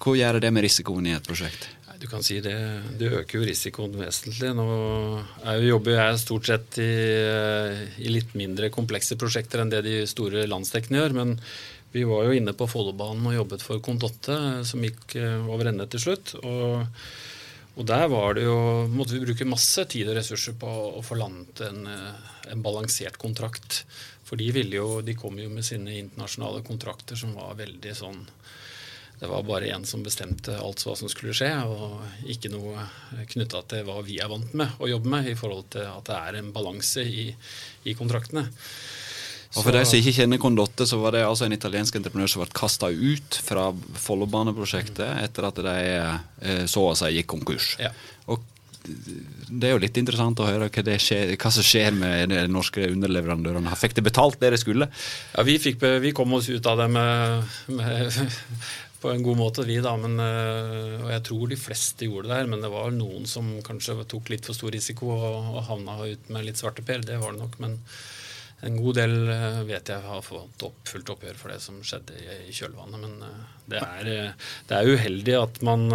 Hva 0.00 0.14
gjør 0.16 0.38
det 0.40 0.52
med 0.54 0.64
risikoen 0.64 1.10
i 1.10 1.16
et 1.16 1.26
prosjekt? 1.26 1.66
Du 2.00 2.06
kan 2.08 2.22
si 2.24 2.38
det, 2.40 2.56
det 2.96 3.10
øker 3.12 3.36
jo 3.36 3.44
risikoen 3.44 3.92
vesentlig. 4.00 4.54
Nå 4.56 4.64
jo 5.60 5.66
jobber 5.74 5.98
jeg 5.98 6.20
stort 6.22 6.48
sett 6.48 6.78
i, 6.80 6.92
i, 8.00 8.08
litt 8.08 8.32
mindre 8.38 8.70
komplekse 8.72 9.18
prosjekter 9.20 9.60
enn 9.60 9.72
det 9.72 9.82
de 9.84 9.98
store 10.08 10.46
landsdekkende 10.48 11.02
gjør. 11.02 11.16
Men 11.18 11.34
vi 11.92 12.06
var 12.08 12.24
jo 12.24 12.38
inne 12.38 12.54
på 12.56 12.68
Follobanen 12.70 13.26
og 13.28 13.36
jobbet 13.36 13.64
for 13.66 13.82
Condotte, 13.84 14.38
som 14.64 14.86
gikk 14.86 15.18
eh, 15.20 15.50
over 15.50 15.68
ende 15.68 15.84
til 15.92 16.04
slutt. 16.06 16.32
Og, 16.40 16.86
og, 17.74 17.82
der 17.90 18.08
jo, 18.40 18.56
måtte 18.88 19.18
vi 19.18 19.24
bruke 19.26 19.48
masse 19.48 19.84
tid 19.90 20.08
og 20.08 20.16
ressurser 20.16 20.56
på 20.56 20.70
å 20.70 21.04
få 21.04 21.20
landet 21.20 21.60
en, 21.68 21.82
eh, 21.84 22.32
en 22.54 22.64
balansert 22.64 23.20
kontrakt. 23.20 23.82
For 24.24 24.40
de, 24.40 24.48
jo, 24.72 25.02
de 25.04 25.18
kom 25.18 25.36
jo 25.42 25.50
med 25.52 25.68
sine 25.68 25.98
internasjonale 25.98 26.64
kontrakter 26.64 27.18
som 27.18 27.36
var 27.36 27.58
veldig 27.60 27.96
sånn 27.98 28.24
det 29.20 29.28
var 29.28 29.42
bare 29.44 29.68
én 29.68 29.84
som 29.84 30.00
bestemte 30.04 30.54
alt 30.56 30.80
hva 30.86 30.94
som 30.96 31.10
skulle 31.12 31.34
skje, 31.36 31.50
og 31.68 32.30
ikke 32.32 32.48
noe 32.52 32.86
knytta 33.28 33.60
til 33.68 33.84
hva 33.84 33.98
vi 34.06 34.16
er 34.22 34.30
vant 34.32 34.54
med 34.56 34.80
å 34.80 34.88
jobbe 34.88 35.12
med, 35.12 35.28
i 35.28 35.36
forhold 35.36 35.68
til 35.74 35.84
at 35.84 36.08
det 36.08 36.16
er 36.16 36.38
en 36.40 36.48
balanse 36.54 37.04
i, 37.04 37.28
i 37.84 37.96
kontraktene. 37.98 38.46
Og 39.50 39.64
For 39.64 39.74
de 39.74 39.82
som 39.82 39.98
ikke 39.98 40.14
kjenner 40.14 40.38
Condotte, 40.38 40.86
så 40.86 41.00
var 41.02 41.16
det 41.16 41.24
altså 41.26 41.48
en 41.48 41.56
italiensk 41.56 41.96
entreprenør 41.98 42.30
som 42.30 42.44
ble 42.44 42.54
kasta 42.54 42.86
ut 42.86 43.38
fra 43.42 43.66
Follobaneprosjektet 43.98 45.24
etter 45.24 45.48
at 45.48 45.58
de 45.66 45.76
eh, 45.82 46.64
så 46.70 46.86
å 46.86 46.94
si 46.96 47.10
gikk 47.16 47.32
konkurs. 47.34 47.72
Ja. 47.82 47.90
Og 48.30 48.38
det 48.86 49.68
er 49.68 49.74
jo 49.74 49.82
litt 49.82 49.98
interessant 50.00 50.38
å 50.40 50.46
høre 50.46 50.70
hva, 50.70 50.94
skjer, 51.02 51.34
hva 51.34 51.50
som 51.52 51.66
skjer 51.66 51.96
med 51.98 52.30
de 52.32 52.44
norske 52.48 52.86
underleverandørene. 52.92 53.74
Fikk 53.76 53.98
de 53.98 54.06
betalt 54.06 54.38
det 54.40 54.52
de 54.54 54.60
skulle? 54.62 54.88
Ja, 55.34 55.44
vi, 55.44 55.58
fikk, 55.60 55.82
vi 56.00 56.14
kom 56.16 56.32
oss 56.38 56.48
ut 56.48 56.70
av 56.70 56.78
det 56.80 56.88
med, 56.94 57.50
med 57.74 58.22
på 59.00 59.10
en 59.10 59.24
god 59.24 59.38
måte, 59.40 59.64
vi, 59.68 59.78
da. 59.82 59.94
Men, 59.96 60.20
og 60.20 61.08
jeg 61.08 61.24
tror 61.26 61.50
de 61.50 61.58
fleste 61.58 62.08
gjorde 62.08 62.28
det 62.30 62.38
her, 62.38 62.48
men 62.52 62.64
det 62.64 62.70
var 62.72 62.92
noen 62.94 63.28
som 63.28 63.48
kanskje 63.66 63.96
tok 64.10 64.28
litt 64.32 64.48
for 64.48 64.56
stor 64.56 64.74
risiko 64.74 65.12
og, 65.16 65.52
og 65.54 65.62
havna 65.70 65.98
ut 66.04 66.32
med 66.32 66.46
litt 66.46 66.60
svarteper. 66.60 67.04
Det 67.06 67.20
var 67.22 67.32
det 67.32 67.42
nok. 67.42 67.60
men 67.64 67.78
en 68.60 68.76
god 68.76 68.98
del 68.98 69.14
eh, 69.32 69.62
vet 69.68 69.88
jeg 69.88 70.04
har 70.04 70.20
fått 70.24 70.64
opp, 70.66 70.80
fullt 70.88 71.12
oppgjør 71.14 71.38
for 71.40 71.52
det 71.52 71.60
som 71.64 71.78
skjedde 71.86 72.16
i, 72.20 72.52
kjølvannet. 72.52 73.00
Men 73.00 73.24
eh, 73.24 73.54
det 73.72 73.80
er, 73.80 74.10
eh, 74.12 74.50
det 74.68 74.76
er, 74.76 74.90
uheldig 74.90 75.36
at 75.38 75.60
man 75.64 75.86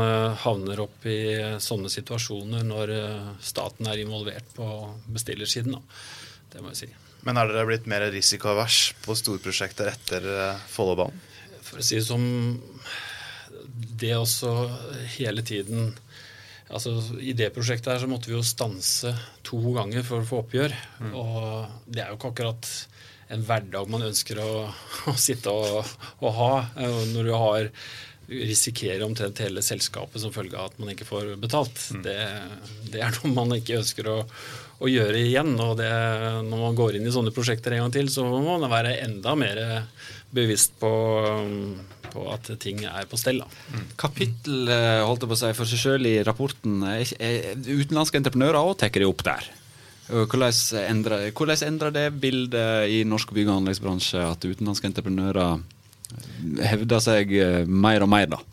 havner 0.41 0.81
opp 0.87 1.05
i 1.09 1.19
sånne 1.61 1.91
situasjoner 1.93 2.65
når 2.65 2.95
staten 3.43 3.89
er 3.91 4.01
involvert 4.01 4.49
på 4.57 4.69
bestillersiden. 5.05 5.77
Da. 5.77 6.01
Det 6.55 6.63
må 6.63 6.73
jeg 6.73 6.81
si. 6.85 6.91
Men 7.25 7.37
er 7.41 7.49
dere 7.49 7.69
blitt 7.69 7.87
mer 7.89 8.07
risikoavers 8.13 8.79
på 9.05 9.17
storprosjekter 9.17 9.93
etter 9.93 10.27
Follobanen? 10.69 11.34
For 11.75 11.83
å 11.83 11.85
si 11.85 11.99
det 11.99 12.07
som 12.07 12.23
Det 13.99 14.13
også 14.15 14.51
hele 15.17 15.43
tiden 15.43 15.89
altså, 16.69 16.95
I 17.19 17.35
det 17.35 17.51
prosjektet 17.55 17.91
her 17.91 18.03
så 18.03 18.09
måtte 18.09 18.31
vi 18.31 18.37
jo 18.37 18.43
stanse 18.45 19.11
to 19.45 19.59
ganger 19.75 20.05
for 20.07 20.23
å 20.23 20.29
få 20.29 20.41
oppgjør. 20.45 20.73
Mm. 21.03 21.13
Og 21.19 21.91
det 21.91 22.01
er 22.01 22.11
jo 22.11 22.19
ikke 22.19 22.31
akkurat 22.31 22.71
en 23.33 23.45
hverdag 23.45 23.89
man 23.89 24.05
ønsker 24.07 24.39
å, 24.41 24.49
å 25.11 25.15
sitte 25.19 25.51
og, 25.51 25.95
og, 26.21 26.29
ha 26.39 26.51
eh, 26.77 26.99
når 27.13 27.29
du 27.29 27.33
har 27.35 27.71
risikerer 28.25 29.03
omtrent 29.05 29.37
hele 29.43 29.61
selskapet 29.61 30.21
som 30.21 30.33
følge 30.33 30.57
av 30.57 30.71
at 30.71 30.79
man 30.81 30.89
ikke 30.93 31.05
får 31.05 31.35
betalt. 31.41 31.77
Mm. 31.93 32.03
Det, 32.05 32.19
det, 32.89 33.01
er 33.05 33.17
noe 33.19 33.33
man 33.35 33.53
ikke 33.53 33.77
ønsker 33.81 34.09
å, 34.09 34.15
å 34.81 34.89
gjøre 34.89 35.21
igjen. 35.21 35.53
og 35.61 35.75
det, 35.77 35.91
Når 36.47 36.63
man 36.63 36.79
går 36.79 36.97
inn 36.97 37.05
i 37.05 37.13
sånne 37.13 37.33
prosjekter 37.35 37.75
en 37.75 37.85
gang 37.85 37.93
til, 37.93 38.09
så 38.09 38.25
må 38.25 38.41
man 38.47 38.65
være 38.71 38.97
enda 39.05 39.35
mer 39.37 39.61
bevisst 40.35 40.75
på 40.81 40.93
på 42.15 42.25
at 42.31 42.49
ting 42.63 42.83
er 42.87 43.07
på 43.09 43.19
stell. 43.19 43.43
Mm. 43.43 43.85
Kapittel 43.99 44.71
eh, 44.71 45.03
holdt 45.03 45.25
jeg 45.25 45.31
på 45.31 45.37
å 45.37 45.41
si, 45.41 45.51
for 45.57 45.71
seg 45.71 45.83
sjøl 45.83 46.09
i 46.09 46.15
rapporten. 46.25 46.81
Utenlandske 46.85 48.21
entreprenører 48.21 48.61
òg 48.61 48.75
tar 48.81 48.93
det 48.95 49.07
opp 49.09 49.25
der. 49.27 49.51
Hvordan 50.05 50.53
endrer, 50.85 51.31
hvordan 51.33 51.63
endrer, 51.65 51.93
det 51.93 52.09
bildet 52.21 52.91
i 52.93 52.99
norsk 53.09 53.31
bygg- 53.33 53.49
og 53.49 53.63
anleggsbransje 53.63 54.21
at 54.21 54.45
utenlandske 54.45 54.91
entreprenører 54.91 55.63
hevder 56.61 57.01
seg 57.01 57.33
eh, 57.33 57.63
mer 57.65 58.05
og 58.05 58.11
mer? 58.13 58.29
da? 58.35 58.43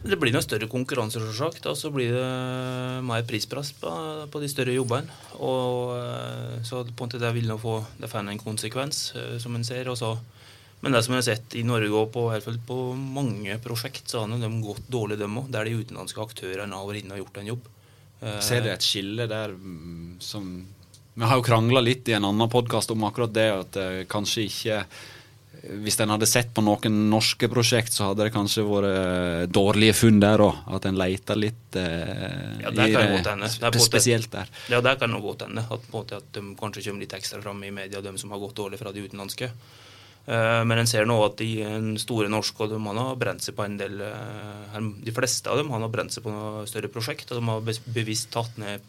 Det 0.00 0.16
blir 0.16 0.32
noe 0.32 0.40
større 0.40 0.70
konkurranse, 0.70 1.20
selvsagt. 1.20 1.66
Og 1.68 1.76
så 1.76 1.90
blir 1.92 2.14
det 2.14 3.02
mer 3.04 3.26
prispress 3.28 3.74
på, 3.76 3.90
på, 4.30 4.40
de 4.40 4.48
større 4.48 4.76
jobbene. 4.76 5.18
Og 5.42 5.96
eh, 5.98 6.60
så 6.64 6.84
på 6.86 6.94
en 6.94 7.08
måte 7.10 7.20
det 7.20 7.34
vil 7.36 7.50
nå 7.50 7.58
få 7.60 7.80
det 7.98 8.08
får 8.08 8.22
en 8.22 8.40
konsekvens, 8.40 9.10
som 9.42 9.58
en 9.58 9.66
ser. 9.66 9.90
og 9.90 9.98
så 9.98 10.14
men 10.80 10.96
det 10.96 11.02
som 11.04 11.14
jeg 11.14 11.20
har 11.20 11.28
sett 11.28 11.54
i 11.60 11.64
Norge 11.66 11.92
og 11.92 12.10
på, 12.14 12.24
på 12.66 12.78
mange 12.96 13.58
prosjekt, 13.60 14.08
så 14.08 14.24
har 14.24 14.32
de 14.32 14.50
gått 14.64 14.88
dårlig, 14.88 15.18
dem 15.20 15.38
òg. 15.42 15.50
Der 15.52 15.68
de 15.68 15.76
utenlandske 15.76 16.24
aktørene 16.24 16.76
har 16.76 16.88
vært 16.88 17.04
inne 17.04 17.18
og 17.18 17.24
gjort 17.24 17.40
en 17.42 17.50
jobb. 17.52 17.70
Eh, 18.20 18.40
Ser 18.44 18.64
du 18.64 18.70
et 18.72 18.84
skille 18.84 19.28
der 19.28 19.52
mm, 19.52 20.18
som 20.24 20.50
Vi 21.14 21.28
har 21.28 21.36
jo 21.36 21.44
krangla 21.44 21.84
litt 21.84 22.08
i 22.08 22.16
en 22.16 22.28
annen 22.30 22.52
podkast 22.52 22.92
om 22.94 23.04
akkurat 23.08 23.32
det, 23.36 23.48
at 23.52 23.80
uh, 23.80 24.02
kanskje 24.08 24.46
ikke 24.48 24.84
hvis 25.60 25.98
en 26.00 26.12
hadde 26.14 26.28
sett 26.28 26.52
på 26.56 26.62
noen 26.64 26.94
norske 27.10 27.48
prosjekt, 27.52 27.92
så 27.92 28.10
hadde 28.10 28.26
det 28.26 28.32
kanskje 28.34 28.62
vært 28.64 28.88
eh, 28.88 29.42
dårlige 29.52 29.96
funn 29.98 30.20
der 30.22 30.40
òg. 30.40 30.62
At 30.72 30.86
en 30.88 30.96
leter 30.96 31.36
litt 31.36 31.76
eh, 31.76 32.62
ja, 32.62 32.72
der 32.72 32.94
kan 32.94 33.44
det, 33.44 33.50
det 33.60 33.82
spesielt 33.84 34.30
der. 34.32 34.48
Ja, 34.72 34.80
der 34.84 34.96
kan 35.00 35.12
det 35.12 35.20
godt 35.20 35.44
hende. 35.44 35.66
At, 35.68 35.84
at, 36.00 36.30
de 36.32 36.44
kanskje 36.56 36.86
kommer 36.86 37.04
litt 37.04 37.16
ekstra 37.18 37.42
fram 37.44 37.60
i 37.66 37.72
media, 37.74 38.00
de 38.00 38.14
som 38.20 38.32
har 38.32 38.40
gått 38.40 38.56
dårlig 38.56 38.80
fra 38.80 38.94
de 38.94 39.04
utenlandske. 39.04 39.50
Eh, 40.26 40.62
men 40.68 40.78
en 40.78 40.88
ser 40.88 41.06
nå 41.08 41.16
at 41.24 41.38
de 41.40 41.96
store 42.00 42.28
norske 42.30 42.68
de 42.68 42.78
har 42.84 43.20
brent 43.20 43.44
seg 43.44 43.56
på 43.56 43.64
en 43.64 43.78
del 43.80 44.02
eh, 44.04 44.80
De 45.06 45.14
fleste 45.16 45.48
av 45.48 45.60
dem 45.60 45.72
har 45.72 45.86
brent 45.92 46.12
seg 46.12 46.26
på 46.26 46.34
noe 46.34 46.66
større 46.68 46.92
prosjekt, 46.92 47.32
og 47.32 47.40
de 47.40 47.48
har 47.48 47.86
bevisst 47.94 48.30
tatt 48.34 48.60
ned 48.60 48.84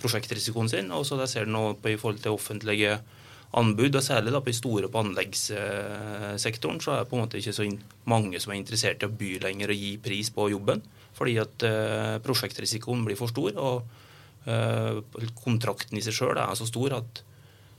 prosjektrisikoen 0.00 0.70
sin. 0.72 0.90
Og 0.92 1.04
så 1.06 1.18
der 1.20 1.30
ser 1.30 1.50
nå 1.50 1.74
på 1.80 1.92
i 1.92 1.98
forhold 2.00 2.22
til 2.24 2.36
offentlige 2.36 2.96
anbud, 3.54 3.94
og 3.94 4.02
særlig 4.02 4.32
da 4.34 4.40
på 4.42 4.50
de 4.50 4.56
store 4.56 4.88
på 4.90 5.04
anleggssektoren, 5.04 6.80
så 6.82 6.94
er 6.94 7.04
det 7.04 7.10
på 7.10 7.14
en 7.18 7.22
måte 7.22 7.38
ikke 7.38 7.54
så 7.54 7.68
mange 8.10 8.40
som 8.42 8.50
er 8.50 8.58
interessert 8.58 9.04
i 9.04 9.06
å 9.06 9.14
by 9.14 9.36
lenger 9.44 9.70
og 9.70 9.78
gi 9.78 9.92
pris 10.02 10.32
på 10.34 10.48
jobben. 10.50 10.82
Fordi 11.14 11.36
at 11.38 11.62
uh, 11.62 12.16
prosjektrisikoen 12.24 13.04
blir 13.06 13.14
for 13.14 13.30
stor, 13.30 13.54
og 13.54 14.02
kontrakten 15.38 15.96
i 15.96 16.02
seg 16.04 16.16
sjøl 16.18 16.36
er 16.42 16.58
så 16.58 16.66
stor 16.68 16.98
at 16.98 17.22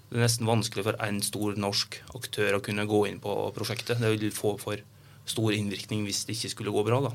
det 0.10 0.20
er 0.20 0.26
nesten 0.28 0.50
vanskelig 0.50 0.86
for 0.86 0.98
en 1.04 1.22
stor 1.26 1.56
norsk 1.60 1.98
aktør 2.18 2.58
å 2.58 2.64
kunne 2.64 2.86
gå 2.90 3.06
inn 3.10 3.22
på 3.24 3.34
prosjektet. 3.56 4.02
Det 4.02 4.12
vil 4.14 4.34
få 4.36 4.56
for 4.62 4.82
stor 5.26 5.56
innvirkning 5.56 6.04
hvis 6.06 6.26
det 6.28 6.38
ikke 6.38 6.54
skulle 6.54 6.74
gå 6.76 6.86
bra. 6.86 7.02
da. 7.08 7.14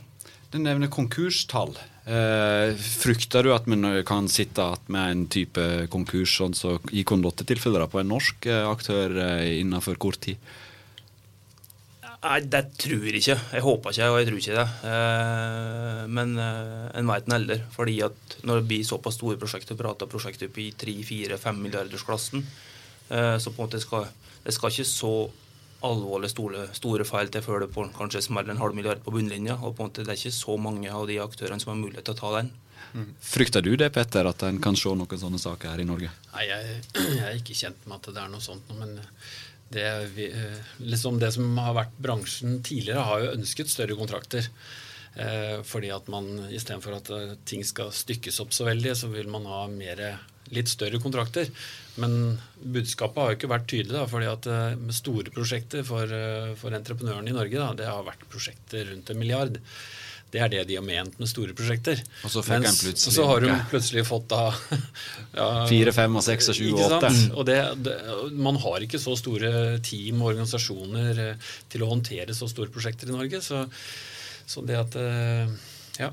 Du 0.51 0.59
nevner 0.59 0.91
konkurstall. 0.91 1.77
Eh, 2.11 2.73
frykter 2.75 3.47
du 3.47 3.53
at 3.55 3.69
vi 3.71 4.03
kan 4.07 4.27
sitte 4.29 4.67
med 4.91 5.13
en 5.13 5.27
type 5.31 5.67
konkurs 5.93 6.35
sånn 6.41 6.57
som 6.59 6.81
så 6.81 6.91
i 6.91 7.05
Condotte-tilfeller 7.07 7.87
på 7.87 8.01
en 8.03 8.11
norsk 8.11 8.51
eh, 8.51 8.67
aktør 8.67 9.15
eh, 9.15 9.61
innenfor 9.61 10.01
kort 10.03 10.19
tid? 10.27 10.43
Nei, 12.21 12.41
det 12.53 12.65
tror 12.77 13.07
jeg 13.07 13.23
ikke. 13.23 13.37
Jeg 13.55 13.65
håper 13.65 13.95
ikke, 13.95 14.09
og 14.13 14.19
jeg 14.19 14.27
tror 14.29 14.41
ikke 14.43 14.57
det. 14.59 14.67
Eh, 14.91 16.01
men 16.19 16.35
eh, 16.37 16.89
en 16.99 17.09
vet 17.09 17.31
en 17.31 17.37
heller. 17.39 17.63
fordi 17.73 17.95
at 18.05 18.37
når 18.43 18.61
det 18.61 18.69
blir 18.73 18.85
såpass 18.85 19.17
store 19.17 19.39
prosjekter, 19.41 19.79
prater 19.79 20.11
prosjekter 20.11 20.51
opp 20.51 20.59
i 20.61 20.69
3-4-5 20.83 21.63
milliardersklassen, 21.63 22.45
så 23.11 23.51
på 23.51 23.59
en 23.59 23.67
måte 23.67 23.81
skal, 23.83 24.07
det 24.45 24.55
skal 24.55 24.71
ikke 24.71 24.87
så 24.87 25.15
alvorlig 25.87 26.31
store, 26.31 26.67
store 26.77 27.07
feil 27.09 27.31
til 27.33 27.43
før 27.45 27.65
det 27.65 27.71
på, 27.75 27.87
kanskje 27.97 28.23
smeller 28.27 28.55
en 28.55 28.61
halv 28.61 28.77
milliard 28.77 29.01
på 29.05 29.15
bunnlinja. 29.15 29.57
og 29.59 29.77
på 29.77 29.83
en 29.83 29.91
måte 29.91 30.05
Det 30.05 30.13
er 30.13 30.21
ikke 30.21 30.37
så 30.37 30.57
mange 30.61 30.91
av 30.93 31.07
de 31.09 31.19
aktørene 31.23 31.61
som 31.61 31.73
har 31.73 31.81
mulighet 31.81 32.05
til 32.05 32.17
å 32.17 32.21
ta 32.21 32.33
den. 32.39 32.51
Mm. 32.93 33.09
Frykter 33.23 33.63
du 33.63 33.77
det, 33.77 33.91
Petter, 33.95 34.27
at 34.27 34.43
en 34.43 34.61
kan 34.63 34.77
se 34.77 34.93
noen 34.95 35.23
sånne 35.23 35.41
saker 35.41 35.73
her 35.73 35.83
i 35.83 35.89
Norge? 35.89 36.11
Nei, 36.35 36.47
jeg, 36.49 36.81
jeg 36.97 37.25
er 37.27 37.39
ikke 37.39 37.57
kjent 37.57 37.87
med 37.87 38.01
at 38.01 38.13
det 38.15 38.23
er 38.23 38.33
noe 38.33 38.45
sånt. 38.45 38.73
Men 38.79 38.99
det, 39.71 39.89
liksom 40.83 41.21
det 41.23 41.33
som 41.37 41.59
har 41.63 41.77
vært 41.79 41.99
bransjen 42.03 42.59
tidligere, 42.67 43.07
har 43.07 43.25
jo 43.25 43.35
ønsket 43.39 43.71
større 43.73 43.99
kontrakter. 43.99 44.49
Eh, 45.15 45.61
fordi 45.67 45.91
at 45.95 46.07
man 46.11 46.29
istedenfor 46.51 46.99
at 46.99 47.13
eh, 47.15 47.37
ting 47.47 47.65
skal 47.67 47.93
stykkes 47.95 48.41
opp 48.45 48.55
så 48.55 48.67
veldig, 48.69 48.95
så 48.99 49.11
vil 49.11 49.31
man 49.31 49.47
ha 49.51 49.65
mer, 49.71 50.03
litt 50.55 50.71
større 50.71 51.01
kontrakter. 51.03 51.51
Men 52.01 52.39
budskapet 52.61 53.23
har 53.23 53.33
jo 53.33 53.39
ikke 53.39 53.53
vært 53.53 53.71
tydelig. 53.71 53.97
Da, 53.97 54.05
fordi 54.11 54.29
at 54.31 54.51
eh, 54.51 54.77
med 54.81 54.97
store 54.97 55.33
prosjekter 55.35 55.87
for, 55.87 56.11
eh, 56.11 56.53
for 56.61 56.77
entreprenørene 56.77 57.33
i 57.33 57.37
Norge, 57.37 57.59
da, 57.59 57.73
det 57.79 57.91
har 57.91 58.07
vært 58.07 58.29
prosjekter 58.31 58.89
rundt 58.93 59.11
en 59.11 59.21
milliard. 59.21 59.59
Det 60.31 60.39
er 60.39 60.51
det 60.53 60.61
de 60.69 60.77
har 60.79 60.85
ment 60.87 61.17
med 61.19 61.27
store 61.27 61.55
prosjekter. 61.59 61.99
Og 62.23 62.31
så, 62.31 62.45
Mens, 62.47 62.85
og 62.87 63.15
så 63.17 63.25
har 63.27 63.43
hun 63.43 63.65
plutselig 63.73 64.05
fått 64.07 64.29
da 64.31 64.45
Fire, 65.73 65.95
fem, 65.95 66.15
og 66.21 66.23
seks, 66.23 66.53
og 66.53 66.59
sju, 66.59 66.69
og 66.77 66.95
åtte. 67.01 68.31
Man 68.39 68.61
har 68.63 68.87
ikke 68.87 69.01
så 69.03 69.17
store 69.19 69.81
team 69.87 70.23
og 70.23 70.37
organisasjoner 70.37 71.25
eh, 71.27 71.51
til 71.73 71.83
å 71.83 71.91
håndtere 71.91 72.37
så 72.37 72.47
store 72.51 72.71
prosjekter 72.71 73.11
i 73.11 73.17
Norge. 73.17 73.43
Så, 73.43 73.65
så 74.47 74.63
det 74.67 74.79
at 74.79 74.95
Ja. 75.99 76.13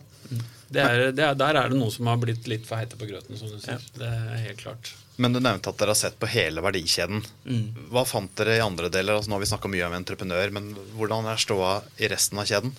Er, 0.76 1.10
er, 1.14 1.36
der 1.40 1.56
er 1.56 1.70
det 1.72 1.78
noe 1.80 1.92
som 1.94 2.10
har 2.12 2.20
blitt 2.20 2.48
litt 2.52 2.66
for 2.68 2.80
heite 2.82 2.98
på 3.00 3.08
grøten, 3.08 3.38
som 3.40 3.52
du 3.52 3.60
sier. 3.62 3.80
Ja. 3.80 4.00
Det 4.00 4.08
er 4.08 4.42
helt 4.50 4.64
klart. 4.64 4.92
Men 5.18 5.34
du 5.34 5.40
nevnte 5.42 5.72
at 5.72 5.80
dere 5.80 5.96
har 5.96 6.00
sett 6.00 6.18
på 6.20 6.30
hele 6.30 6.62
verdikjeden. 6.62 7.24
Mm. 7.48 7.88
Hva 7.94 8.04
fant 8.06 8.34
dere 8.38 8.60
i 8.60 8.64
andre 8.64 8.92
deler? 8.94 9.18
Altså, 9.18 9.32
nå 9.32 9.38
har 9.38 9.46
vi 9.46 9.50
snakka 9.50 9.72
mye 9.72 9.88
om 9.88 9.96
entreprenør, 9.98 10.54
men 10.54 10.74
hvordan 10.98 11.30
er 11.32 11.42
ståa 11.42 11.72
i 11.98 12.10
resten 12.12 12.42
av 12.42 12.50
kjeden? 12.50 12.76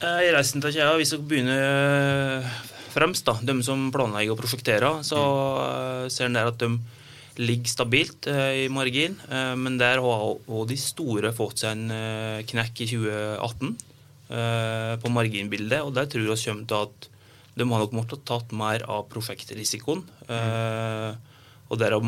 Eh, 0.00 0.20
I 0.28 0.32
resten 0.36 0.64
av 0.64 0.72
kjeden, 0.72 1.00
Hvis 1.00 1.12
dere 1.12 1.28
begynner 1.32 1.64
eh, 1.66 2.52
fremst, 2.94 3.26
da, 3.26 3.36
de 3.42 3.58
som 3.66 3.88
planlegger 3.92 4.36
og 4.36 4.40
prosjekterer, 4.40 5.02
så 5.04 5.20
mm. 5.20 6.12
ser 6.14 6.30
en 6.30 6.38
der 6.38 6.52
at 6.52 6.62
de 6.62 6.70
ligger 7.42 7.66
stabilt 7.66 8.28
i 8.30 8.68
margin. 8.70 9.16
Men 9.58 9.74
der 9.74 9.98
har 9.98 10.20
også 10.30 10.68
de 10.70 10.76
store 10.78 11.32
fått 11.34 11.64
seg 11.64 11.74
en 11.74 12.44
knekk 12.46 12.84
i 12.84 12.86
2018 12.92 13.74
på 14.34 15.10
marginbildet. 15.12 15.80
Og 15.84 15.94
der 15.96 16.08
tror 16.10 16.26
vi 16.26 16.34
kommer 16.34 16.66
til 16.70 16.80
at 16.88 17.08
de 17.54 17.66
har 17.70 17.84
nok 17.84 17.94
måttet 17.94 18.24
tatt 18.26 18.50
mer 18.56 18.82
av 18.90 19.06
prosjektrisikoen. 19.12 20.02
Mm. 20.26 21.32
Og 21.70 21.80
derav 21.80 22.02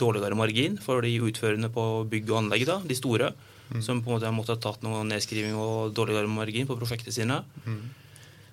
dårligere 0.00 0.36
margin 0.38 0.78
for 0.82 1.04
de 1.04 1.12
utførende 1.22 1.68
på 1.72 1.84
bygg 2.08 2.32
og 2.32 2.40
anlegg, 2.42 2.64
da, 2.68 2.80
de 2.80 2.96
store. 2.96 3.30
Mm. 3.68 3.82
Som 3.84 4.00
på 4.00 4.10
en 4.10 4.16
måte 4.16 4.28
har 4.28 4.36
måttet 4.36 4.62
tatt 4.64 4.84
noe 4.84 5.04
nedskriving 5.06 5.56
og 5.60 5.92
dårligere 5.96 6.30
margin 6.32 6.68
på 6.68 6.76
prosjektene 6.80 7.14
sine. 7.14 7.42
Mm. 7.66 7.82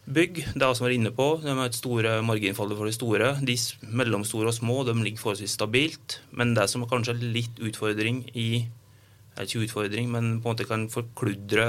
Bygg, 0.06 0.44
det 0.54 0.62
er 0.62 0.76
som 0.78 0.86
er 0.86 0.94
inne 0.94 1.10
på, 1.16 1.26
de 1.42 1.50
har 1.50 1.66
et 1.66 1.78
store 1.78 2.20
marginfall 2.22 2.76
for 2.78 2.86
de 2.86 2.94
store. 2.94 3.32
De 3.42 3.56
mellomstore 3.90 4.52
og 4.52 4.54
små 4.54 4.84
de 4.86 4.94
ligger 5.00 5.24
forholdsvis 5.24 5.56
stabilt. 5.58 6.20
Men 6.30 6.54
det 6.54 6.68
som 6.70 6.84
er 6.86 6.92
kanskje 6.92 7.16
litt 7.24 7.58
utfordring 7.58 8.22
i 8.38 8.68
er 9.36 9.48
ikke 9.48 9.66
utfordring, 9.66 10.12
men 10.14 10.38
på 10.44 10.52
en 10.52 10.54
måte 10.54 10.68
kan 10.70 10.86
forkludre 10.94 11.66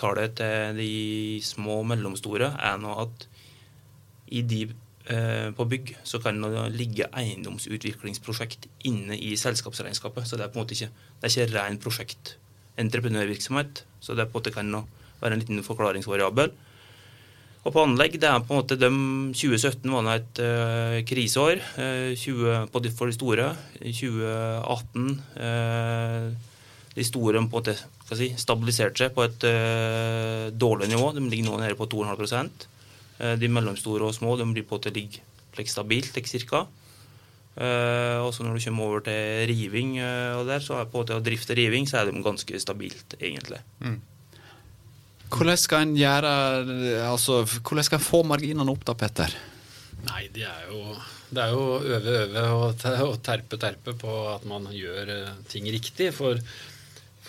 tallet 0.00 0.36
til 0.38 0.78
de 0.78 0.92
små 1.44 1.80
og 1.82 1.88
mellomstore, 1.92 2.52
er 2.58 2.80
nå 2.80 2.94
at 3.04 3.26
i 4.32 4.42
de 4.48 4.62
eh, 5.12 5.50
på 5.56 5.66
bygg 5.68 5.94
så 6.08 6.20
kan 6.22 6.40
det 6.42 6.64
ligge 6.76 7.08
eiendomsutviklingsprosjekt 7.10 8.68
inne 8.88 9.18
i 9.18 9.34
selskapsregnskapet. 9.36 10.26
Så 10.28 10.38
det 10.38 10.46
er 10.46 10.52
på 10.52 10.60
en 10.60 10.64
måte 10.64 10.76
ikke, 10.76 10.90
det 11.20 11.28
er 11.28 11.34
ikke 11.34 11.58
ren 11.58 11.80
prosjekt 11.82 12.36
entreprenørvirksomhet. 12.80 13.84
Så 14.00 14.16
det 14.16 14.30
på 14.30 14.38
en 14.38 14.40
måte 14.40 14.54
kan 14.54 14.76
være 15.22 15.36
en 15.36 15.42
liten 15.42 15.64
forklaringsvariabel. 15.66 16.52
Og 17.62 17.70
på 17.70 17.82
anlegg, 17.86 18.16
det 18.18 18.26
er 18.26 18.40
på 18.42 18.56
en 18.56 18.58
måte 18.58 18.74
de 18.74 18.88
2017 19.38 19.92
var 19.92 20.06
det 20.08 20.14
et 20.16 20.40
uh, 20.42 20.96
kriseår 21.06 21.60
uh, 21.78 22.10
20, 22.18 22.56
de, 22.82 22.90
for 22.90 23.06
de 23.06 23.14
store. 23.14 23.52
2018 23.78 25.12
uh, 25.36 26.32
De 26.96 27.04
store 27.06 27.38
på 27.38 27.44
en 27.44 27.52
måte 27.52 27.76
si, 28.18 28.32
stabilisert 28.40 28.98
seg 28.98 29.14
på 29.16 29.24
et 29.26 29.46
dårlig 30.52 30.90
nivå. 30.92 31.10
De 31.16 31.24
ligger 31.26 31.50
nå 31.50 31.58
nede 31.62 31.78
på 31.78 31.88
2,5 31.90 32.32
uh, 33.22 33.34
De 33.40 33.50
mellomstore 33.50 34.08
og 34.08 34.16
små 34.16 34.36
de 34.40 34.48
blir 34.52 34.66
på 34.66 34.76
en 34.76 34.82
måte 34.82 34.94
ligger 34.94 35.68
stabilt, 35.68 36.16
ca. 36.16 36.66
Uh, 37.52 38.24
og 38.24 38.30
så 38.32 38.46
når 38.46 38.56
du 38.56 38.64
kommer 38.64 38.88
over 38.88 39.02
til 39.04 39.42
riving 39.50 39.98
uh, 40.00 40.40
og 40.40 40.46
der, 40.48 40.62
så 40.64 40.78
er 40.80 40.88
på 40.88 41.02
måte 41.02 41.18
å 41.18 41.24
drifte 41.24 41.56
riving, 41.58 41.84
så 41.84 42.00
er 42.00 42.08
de 42.08 42.22
ganske 42.24 42.60
stabilt, 42.62 43.18
egentlig. 43.20 43.60
Mm. 43.84 43.98
Hvordan 45.32 45.60
skal 45.60 45.86
en 45.86 45.92
gjøre 45.96 46.30
altså, 47.08 47.42
Hvordan 47.44 47.86
skal 47.86 47.98
en 47.98 48.04
få 48.04 48.22
marginene 48.28 48.72
opp 48.72 48.82
da, 48.88 48.96
Petter? 48.96 49.36
Nei, 50.08 50.26
det 50.32 50.44
er 50.48 50.64
jo, 50.72 50.96
det 51.32 51.44
er 51.44 51.52
jo 51.52 51.66
øve, 51.78 52.16
øve 52.40 53.06
og, 53.06 53.20
terpe, 53.24 53.60
terpe 53.60 53.94
på 54.00 54.16
at 54.32 54.48
man 54.48 54.66
gjør 54.72 55.12
uh, 55.12 55.34
ting 55.52 55.68
riktig. 55.72 56.08
For, 56.16 56.40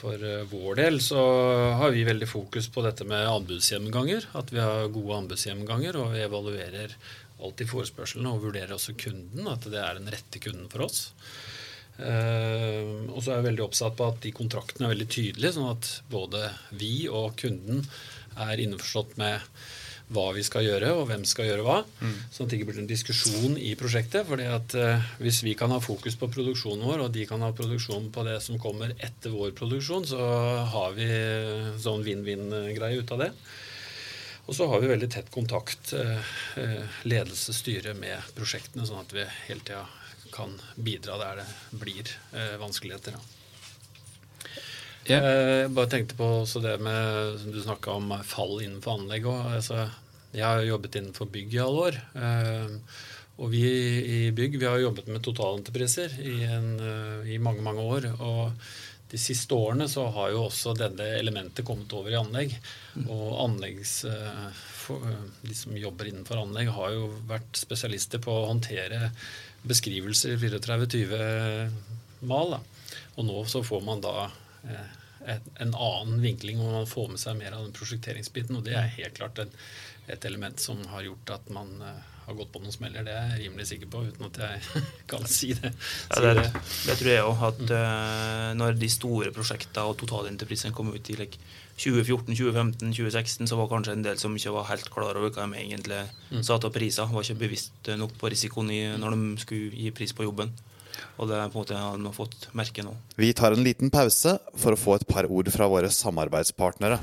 for 0.03 0.19
vår 0.51 0.79
del 0.81 0.99
så 1.01 1.21
har 1.79 1.93
vi 1.95 2.03
veldig 2.03 2.27
fokus 2.27 2.67
på 2.73 2.83
dette 2.83 3.05
med 3.07 3.23
anbudsgjennomganger. 3.23 4.27
At 4.35 4.51
vi 4.51 4.59
har 4.59 4.91
gode 4.91 5.21
anbudsgjennomganger, 5.21 5.99
og 6.01 6.11
vi 6.11 6.25
evaluerer 6.25 6.95
alltid 7.43 7.71
forespørselen 7.71 8.27
og 8.27 8.43
vurderer 8.43 8.75
også 8.75 8.97
kunden, 8.99 9.47
at 9.47 9.63
det 9.71 9.79
er 9.79 9.99
den 9.99 10.11
rette 10.11 10.41
kunden 10.43 10.67
for 10.71 10.85
oss. 10.89 11.05
Uh, 11.93 13.05
og 13.13 13.19
så 13.21 13.31
er 13.31 13.37
jeg 13.37 13.47
veldig 13.51 13.65
oppsatt 13.67 13.95
på 13.99 14.07
at 14.09 14.19
de 14.23 14.33
kontraktene 14.35 14.87
er 14.87 14.95
veldig 14.95 15.09
tydelige, 15.13 15.53
sånn 15.55 15.71
at 15.71 15.89
både 16.11 16.47
vi 16.79 17.05
og 17.07 17.35
kunden 17.39 17.83
er 18.43 18.63
innforstått 18.63 19.15
med 19.21 19.45
hva 20.13 20.25
vi 20.35 20.43
skal 20.45 20.65
gjøre, 20.65 20.91
og 20.97 21.07
hvem 21.09 21.23
skal 21.25 21.47
gjøre 21.47 21.65
hva. 21.65 21.79
Mm. 22.01 22.15
Sånn 22.33 22.45
at 22.45 22.51
det 22.51 22.59
ikke 22.59 22.69
blir 22.71 22.81
en 22.83 22.89
diskusjon 22.89 23.57
i 23.57 23.73
prosjektet. 23.79 24.27
fordi 24.27 24.47
at 24.51 24.75
eh, 24.75 25.11
Hvis 25.23 25.43
vi 25.45 25.55
kan 25.59 25.71
ha 25.71 25.79
fokus 25.83 26.17
på 26.19 26.31
produksjonen 26.33 26.85
vår, 26.85 27.05
og 27.05 27.13
de 27.15 27.25
kan 27.29 27.41
ha 27.41 27.51
produksjon 27.55 28.11
på 28.13 28.25
det 28.27 28.39
som 28.43 28.59
kommer 28.59 28.95
etter 28.99 29.33
vår 29.33 29.53
produksjon, 29.57 30.05
så 30.05 30.19
har 30.73 30.97
vi 30.97 31.07
sånn 31.81 32.03
vinn-vinn-greie 32.03 32.99
ut 32.99 33.15
av 33.15 33.25
det. 33.25 33.31
Og 34.45 34.55
så 34.55 34.67
har 34.67 34.81
vi 34.83 34.91
veldig 34.91 35.07
tett 35.11 35.29
kontakt, 35.31 35.93
eh, 35.93 36.31
eh, 36.59 36.97
ledelse, 37.07 37.53
styre, 37.55 37.93
med 37.95 38.19
prosjektene, 38.35 38.85
sånn 38.87 38.99
at 39.05 39.13
vi 39.15 39.23
hele 39.47 39.63
tida 39.63 39.85
kan 40.33 40.59
bidra 40.75 41.17
der 41.21 41.43
det 41.43 41.79
blir 41.79 42.09
eh, 42.33 42.57
vanskeligheter. 42.59 43.15
Yeah. 45.03 45.25
Jeg 45.63 45.73
bare 45.75 45.91
tenkte 45.91 46.15
på 46.15 46.27
det 46.63 46.77
med 46.79 47.41
Du 47.51 47.59
snakka 47.59 47.97
om 47.97 48.13
fall 48.23 48.61
innenfor 48.63 48.99
anlegg 48.99 49.27
òg. 49.27 49.57
Altså, 49.57 49.87
jeg 50.31 50.45
har 50.45 50.63
jobbet 50.63 50.95
innenfor 50.99 51.31
bygg 51.33 51.57
i 51.57 51.63
alle 51.63 51.89
år. 51.89 51.99
Og 53.43 53.51
vi 53.51 53.65
i 53.65 54.21
bygg 54.31 54.55
vi 54.61 54.69
har 54.69 54.79
jobbet 54.79 55.09
med 55.11 55.23
totalentrepriser 55.25 56.15
i, 56.21 56.37
en, 56.47 56.71
i 57.27 57.37
mange, 57.41 57.65
mange 57.65 57.83
år. 57.83 58.09
og 58.21 58.53
de 59.13 59.19
siste 59.21 59.53
årene 59.53 59.85
så 59.91 60.07
har 60.15 60.31
jo 60.33 60.47
også 60.47 60.71
denne 60.73 61.05
elementet 61.19 61.65
kommet 61.67 61.91
over 61.93 62.09
i 62.09 62.17
anlegg. 62.17 62.55
Og 63.03 63.27
anleggs, 63.43 63.99
eh, 64.09 64.45
eh, 64.89 65.25
de 65.43 65.57
som 65.57 65.75
jobber 65.77 66.09
innenfor 66.09 66.41
anlegg, 66.41 66.71
har 66.73 66.95
jo 66.95 67.11
vært 67.29 67.59
spesialister 67.59 68.23
på 68.23 68.33
å 68.33 68.47
håndtere 68.49 69.11
beskrivelser 69.69 70.33
34-20 70.41 71.69
mal. 72.25 72.55
Da. 72.55 72.59
Og 73.19 73.27
nå 73.29 73.43
så 73.45 73.61
får 73.61 73.85
man 73.85 74.01
da 74.01 74.15
eh, 74.25 74.39
en 74.63 75.75
annen 75.75 76.17
vinkling, 76.23 76.59
og 76.59 76.73
man 76.79 76.89
får 76.89 77.13
med 77.13 77.21
seg 77.21 77.37
mer 77.39 77.55
av 77.55 77.65
den 77.65 77.75
prosjekteringsbiten. 77.75 78.57
Og 78.59 78.65
det 78.67 78.75
er 78.79 78.91
helt 78.97 79.19
klart 79.19 79.39
et, 79.43 79.53
et 80.11 80.25
element 80.29 80.59
som 80.59 80.81
har 80.91 81.05
gjort 81.07 81.37
at 81.37 81.53
man 81.53 81.77
har 82.25 82.37
gått 82.37 82.51
på 82.53 82.61
noen 82.63 82.73
smeller. 82.73 83.05
Det 83.05 83.13
er 83.13 83.31
jeg 83.33 83.41
rimelig 83.45 83.67
sikker 83.71 83.89
på, 83.91 84.03
uten 84.07 84.27
at 84.29 84.39
jeg 84.43 84.83
kan 85.11 85.25
si 85.29 85.51
det. 85.57 85.73
Ja, 86.13 86.33
det, 86.39 86.45
det, 86.53 86.97
tror 86.99 87.11
jeg 87.11 87.25
òg. 87.27 87.43
At 87.49 87.63
mm. 87.63 88.59
når 88.59 88.79
de 88.79 88.89
store 88.91 89.33
prosjektene 89.35 89.89
og 89.89 89.97
totalenterprisen 90.01 90.75
kom 90.75 90.93
ut 90.93 91.11
i 91.11 91.17
like, 91.19 91.41
2014, 91.73 92.35
2015, 92.37 92.91
2016, 92.93 93.47
så 93.49 93.57
var 93.57 93.71
kanskje 93.71 93.95
en 93.97 94.05
del 94.05 94.19
som 94.21 94.35
ikke 94.37 94.53
var 94.53 94.69
helt 94.69 94.91
klar 94.93 95.17
over 95.17 95.33
hva 95.33 95.47
de 95.49 95.63
egentlig 95.63 96.03
mm. 96.29 96.43
satte 96.45 96.69
av 96.69 96.75
priser. 96.75 97.09
Var 97.09 97.25
ikke 97.25 97.41
bevisst 97.47 97.91
nok 97.97 98.13
på 98.19 98.31
risikoen 98.33 98.69
i, 98.73 98.83
når 99.01 99.17
de 99.17 99.41
skulle 99.43 99.73
gi 99.73 99.95
pris 99.95 100.13
på 100.15 100.27
jobben. 100.27 100.53
Og 101.17 101.29
det 101.29 101.37
er 101.37 101.51
på 101.51 101.59
en 101.59 101.63
måte 101.63 101.77
de 101.77 102.07
har 102.07 102.15
fått 102.15 102.49
merke 102.57 102.85
nå. 102.85 102.95
Vi 103.19 103.31
tar 103.37 103.55
en 103.55 103.65
liten 103.65 103.91
pause 103.93 104.37
for 104.59 104.75
å 104.75 104.79
få 104.79 104.97
et 104.99 105.07
par 105.09 105.29
ord 105.29 105.51
fra 105.53 105.69
våre 105.71 105.91
samarbeidspartnere. 105.93 106.99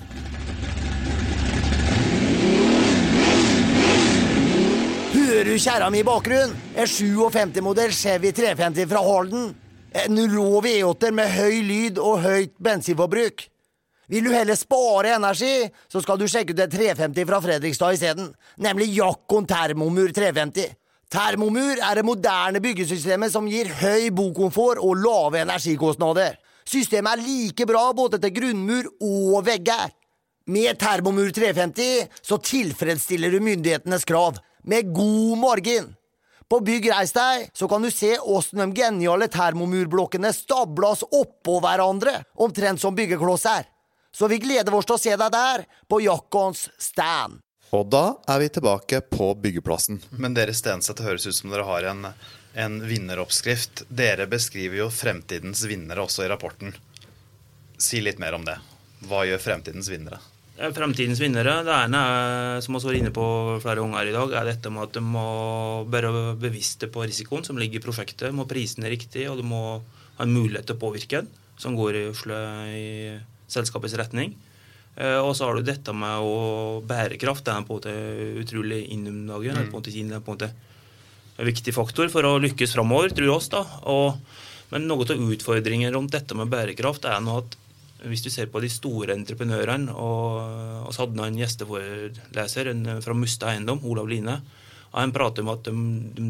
Hører 5.14 5.46
du 5.46 5.56
kjerra 5.62 5.90
mi 5.90 6.02
i 6.02 6.06
bakgrunnen? 6.06 6.56
En 6.74 6.90
57-modell 6.90 7.94
Chevy 7.94 8.32
350 8.36 8.90
fra 8.90 9.02
Halden. 9.06 9.54
En 9.90 10.20
rå 10.30 10.60
V8-er 10.62 11.14
med 11.16 11.32
høy 11.34 11.62
lyd 11.66 11.98
og 12.02 12.20
høyt 12.22 12.52
bensinforbruk. 12.62 13.46
Vil 14.10 14.26
du 14.26 14.32
heller 14.34 14.58
spare 14.58 15.14
energi, 15.14 15.68
så 15.90 16.02
skal 16.02 16.18
du 16.18 16.26
sjekke 16.30 16.54
ut 16.54 16.62
en 16.64 16.72
350 16.72 17.28
fra 17.30 17.38
Fredrikstad 17.44 17.94
isteden, 17.94 18.32
nemlig 18.58 18.90
Jakkon 18.96 19.46
Termomur 19.46 20.10
350. 20.14 20.79
Termomur 21.10 21.80
er 21.82 21.98
det 21.98 22.06
moderne 22.06 22.60
byggesystemet 22.62 23.32
som 23.32 23.48
gir 23.50 23.66
høy 23.80 24.12
bokomfort 24.14 24.78
og 24.78 25.00
lave 25.02 25.40
energikostnader. 25.42 26.36
Systemet 26.62 27.16
er 27.16 27.24
like 27.24 27.66
bra 27.66 27.88
både 27.98 28.20
til 28.22 28.30
grunnmur 28.36 28.86
og 29.02 29.40
vegger. 29.48 29.90
Med 30.54 30.78
Termomur 30.78 31.32
350 31.34 32.22
så 32.22 32.38
tilfredsstiller 32.38 33.34
du 33.34 33.42
myndighetenes 33.42 34.06
krav 34.06 34.38
med 34.62 34.94
god 34.94 35.34
margin. 35.42 35.90
På 36.50 36.62
Bygg 36.62 36.86
Reis 36.92 37.14
deg 37.14 37.50
så 37.58 37.66
kan 37.70 37.82
du 37.82 37.90
se 37.90 38.14
åssen 38.18 38.62
de 38.62 38.70
geniale 38.78 39.26
termomurblokkene 39.30 40.30
stablas 40.34 41.02
oppå 41.06 41.58
hverandre, 41.62 42.20
omtrent 42.38 42.82
som 42.82 42.94
byggeklosser. 42.94 43.66
Så 44.14 44.30
vi 44.30 44.38
gleder 44.42 44.74
oss 44.74 44.86
til 44.86 44.98
å 44.98 45.02
se 45.02 45.14
deg 45.14 45.30
der, 45.34 45.66
på 45.90 46.02
Jakkons 46.06 46.68
stand. 46.78 47.42
Og 47.76 47.86
da 47.86 48.04
er 48.26 48.40
vi 48.42 48.48
tilbake 48.50 48.98
på 49.06 49.30
byggeplassen. 49.38 50.00
Men 50.18 50.34
dere 50.34 50.54
Stenseth, 50.56 51.04
høres 51.06 51.28
ut 51.28 51.36
som 51.36 51.52
dere 51.52 51.68
har 51.68 51.86
en, 51.92 52.08
en 52.58 52.80
vinneroppskrift. 52.82 53.84
Dere 53.88 54.26
beskriver 54.30 54.82
jo 54.82 54.88
fremtidens 54.90 55.62
vinnere 55.70 56.02
også 56.02 56.26
i 56.26 56.30
rapporten. 56.32 56.74
Si 57.78 58.02
litt 58.02 58.18
mer 58.18 58.34
om 58.36 58.46
det. 58.48 58.58
Hva 59.06 59.22
gjør 59.28 59.42
fremtidens 59.44 59.90
vinnere? 59.92 60.18
Fremtidens 60.74 61.22
vinnere 61.22 61.60
det 61.64 61.72
ene 61.72 62.00
er, 62.04 62.58
som 62.60 62.74
vi 62.74 62.82
har 62.82 62.90
vært 62.90 62.98
inne 62.98 63.14
på 63.16 63.26
flere 63.62 63.80
ganger 63.80 64.10
i 64.10 64.12
dag, 64.12 64.34
er 64.36 64.50
dette 64.50 64.72
med 64.74 64.90
at 64.90 64.98
de 64.98 65.00
må 65.06 65.28
være 65.88 66.34
bevisste 66.42 66.90
på 66.92 67.06
risikoen 67.06 67.46
som 67.46 67.56
ligger 67.60 67.80
i 67.80 67.84
prosjektet. 67.86 68.34
Må 68.36 68.44
prisene 68.50 68.90
riktig, 68.92 69.24
og 69.30 69.40
du 69.40 69.46
må 69.46 69.62
ha 70.18 70.26
en 70.26 70.34
mulighet 70.34 70.68
til 70.68 70.76
å 70.76 70.82
påvirke 70.82 71.22
den, 71.22 71.30
som 71.60 71.78
går 71.78 72.02
i, 72.02 72.04
i 72.10 72.84
selskapets 73.48 73.96
retning. 74.02 74.34
Eh, 74.96 75.18
og 75.20 75.32
så 75.36 75.46
har 75.46 75.56
du 75.56 75.66
dette 75.66 75.94
med 75.96 76.24
å 76.24 76.80
bærekraft. 76.86 77.44
Det 77.46 77.54
er 77.54 77.66
på 77.66 77.78
en 77.78 77.80
måte 77.80 78.42
utrolig 78.42 78.82
inn 78.94 79.06
om 79.10 79.22
dagen. 79.30 79.56
Mm. 79.56 79.60
Det 79.60 79.66
er 80.02 80.20
på 80.20 80.34
en 80.34 80.36
måte 80.36 80.52
en 81.40 81.48
viktig 81.48 81.74
faktor 81.74 82.10
for 82.12 82.26
å 82.26 82.38
lykkes 82.42 82.76
framover, 82.76 83.14
tror 83.14 83.36
oss. 83.36 83.50
da. 83.52 83.64
Og, 83.92 84.18
men 84.74 84.86
noe 84.90 85.06
av 85.06 85.32
utfordringen 85.34 85.92
rundt 85.94 86.14
dette 86.14 86.36
med 86.38 86.50
bærekraft 86.52 87.08
er 87.08 87.22
nå 87.24 87.40
at 87.42 87.58
hvis 88.08 88.22
du 88.24 88.30
ser 88.32 88.48
på 88.48 88.62
de 88.64 88.68
store 88.72 89.12
entreprenørene 89.12 89.92
og 89.92 90.86
Vi 90.88 90.96
hadde 90.96 91.26
en 91.26 91.36
gjesteforeleser 91.36 92.70
fra 93.04 93.14
Musta 93.14 93.50
Eiendom, 93.52 93.82
Olav 93.84 94.08
Line. 94.08 94.38
Han 94.94 95.12
prater 95.12 95.44
om 95.44 95.52
at 95.52 95.68
de, 95.68 95.74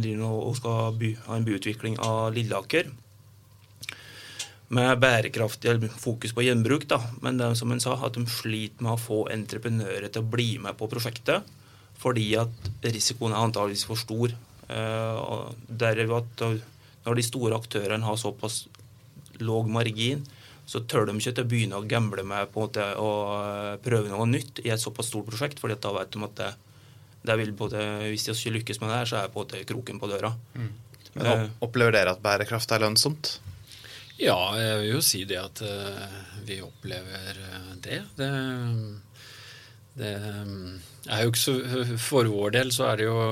de 0.03 0.17
skal 0.59 0.99
by, 0.99 1.15
ha 1.29 1.39
en 1.39 1.47
byutvikling 1.47 1.97
av 2.05 2.35
Lilleaker 2.35 2.91
med 4.71 5.01
bærekraftig 5.03 5.77
fokus 5.99 6.35
på 6.35 6.45
gjenbruk. 6.47 6.87
Da. 6.91 7.01
Men 7.25 7.39
det 7.41 7.49
er 7.49 7.57
som 7.59 7.73
han 7.75 7.83
sa, 7.83 7.97
at 8.07 8.15
de 8.15 8.27
sliter 8.31 8.85
med 8.87 8.95
å 8.95 9.01
få 9.01 9.25
entreprenører 9.33 10.09
til 10.09 10.23
å 10.23 10.31
bli 10.31 10.53
med 10.63 10.79
på 10.79 10.91
prosjektet 10.91 11.57
fordi 12.01 12.31
at 12.41 12.69
risikoen 12.81 13.35
er 13.35 13.43
antageligvis 13.45 13.85
for 13.85 14.01
stor. 14.01 14.33
Uh, 14.71 15.51
at 16.17 16.45
når 17.05 17.19
de 17.19 17.25
store 17.27 17.59
aktørene 17.59 18.07
har 18.07 18.17
såpass 18.17 18.63
låg 19.45 19.69
margin, 19.69 20.23
så 20.71 20.83
tør 20.87 21.09
de 21.09 21.17
ikke 21.19 21.35
til 21.35 21.45
å 21.45 21.51
begynne 21.51 21.79
å 21.81 21.87
gamble 21.89 22.23
med 22.25 22.53
på 22.53 22.63
måte, 22.63 22.85
å 23.01 23.11
eh, 23.41 23.79
prøve 23.83 24.13
noe 24.13 24.29
nytt 24.29 24.61
i 24.63 24.71
et 24.71 24.79
såpass 24.79 25.09
stort 25.11 25.27
prosjekt, 25.27 25.59
fordi 25.59 25.75
da 25.83 25.91
vet 25.97 26.13
de 26.15 26.23
at 26.23 26.37
det, 26.39 26.51
det 27.27 27.37
vil 27.41 27.51
både, 27.59 27.81
hvis 28.05 28.29
de 28.29 28.37
ikke 28.37 28.53
lykkes 28.59 28.79
med 28.83 28.93
det 28.93 28.99
her, 29.01 29.11
så 29.11 29.19
er 29.19 29.33
på 29.33 29.41
en 29.41 29.49
måte 29.49 29.65
kroken 29.67 29.99
på 29.99 30.11
døra. 30.13 30.31
Mm. 30.55 30.69
Men 31.17 31.51
Opplever 31.65 31.97
dere 31.97 32.15
at 32.15 32.23
bærekraft 32.23 32.71
er 32.77 32.85
lønnsomt? 32.85 33.33
Ja, 34.21 34.39
jeg 34.59 34.81
vil 34.83 34.91
jo 34.95 35.05
si 35.05 35.23
det 35.29 35.39
at 35.41 35.63
uh, 35.65 36.19
vi 36.45 36.61
opplever 36.65 37.39
uh, 37.41 37.71
det. 37.81 38.03
det. 38.19 38.31
det. 39.97 40.13
er 41.09 41.23
jo 41.25 41.33
ikke 41.33 41.41
så 41.41 41.57
For 42.01 42.29
vår 42.29 42.53
del 42.59 42.75
så 42.77 42.91
er 42.91 43.01
det 43.01 43.09
jo, 43.09 43.23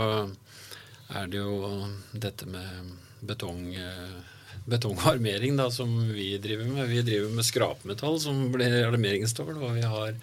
er 1.13 1.29
det 1.29 1.43
jo 1.43 1.59
dette 2.17 2.49
med 2.49 2.97
betong, 3.29 3.67
uh, 3.77 4.39
betongarmering 4.69 5.57
da, 5.57 5.69
som 5.71 5.93
vi 6.13 6.31
driver 6.39 6.69
med. 6.73 6.89
Vi 6.89 7.03
driver 7.03 7.37
med 7.37 7.47
skrapmetall, 7.47 8.21
som 8.21 8.47
blir 8.53 8.81
armeringsstål, 8.87 9.55
og 9.57 9.77
vi 9.79 9.85
har 9.89 10.17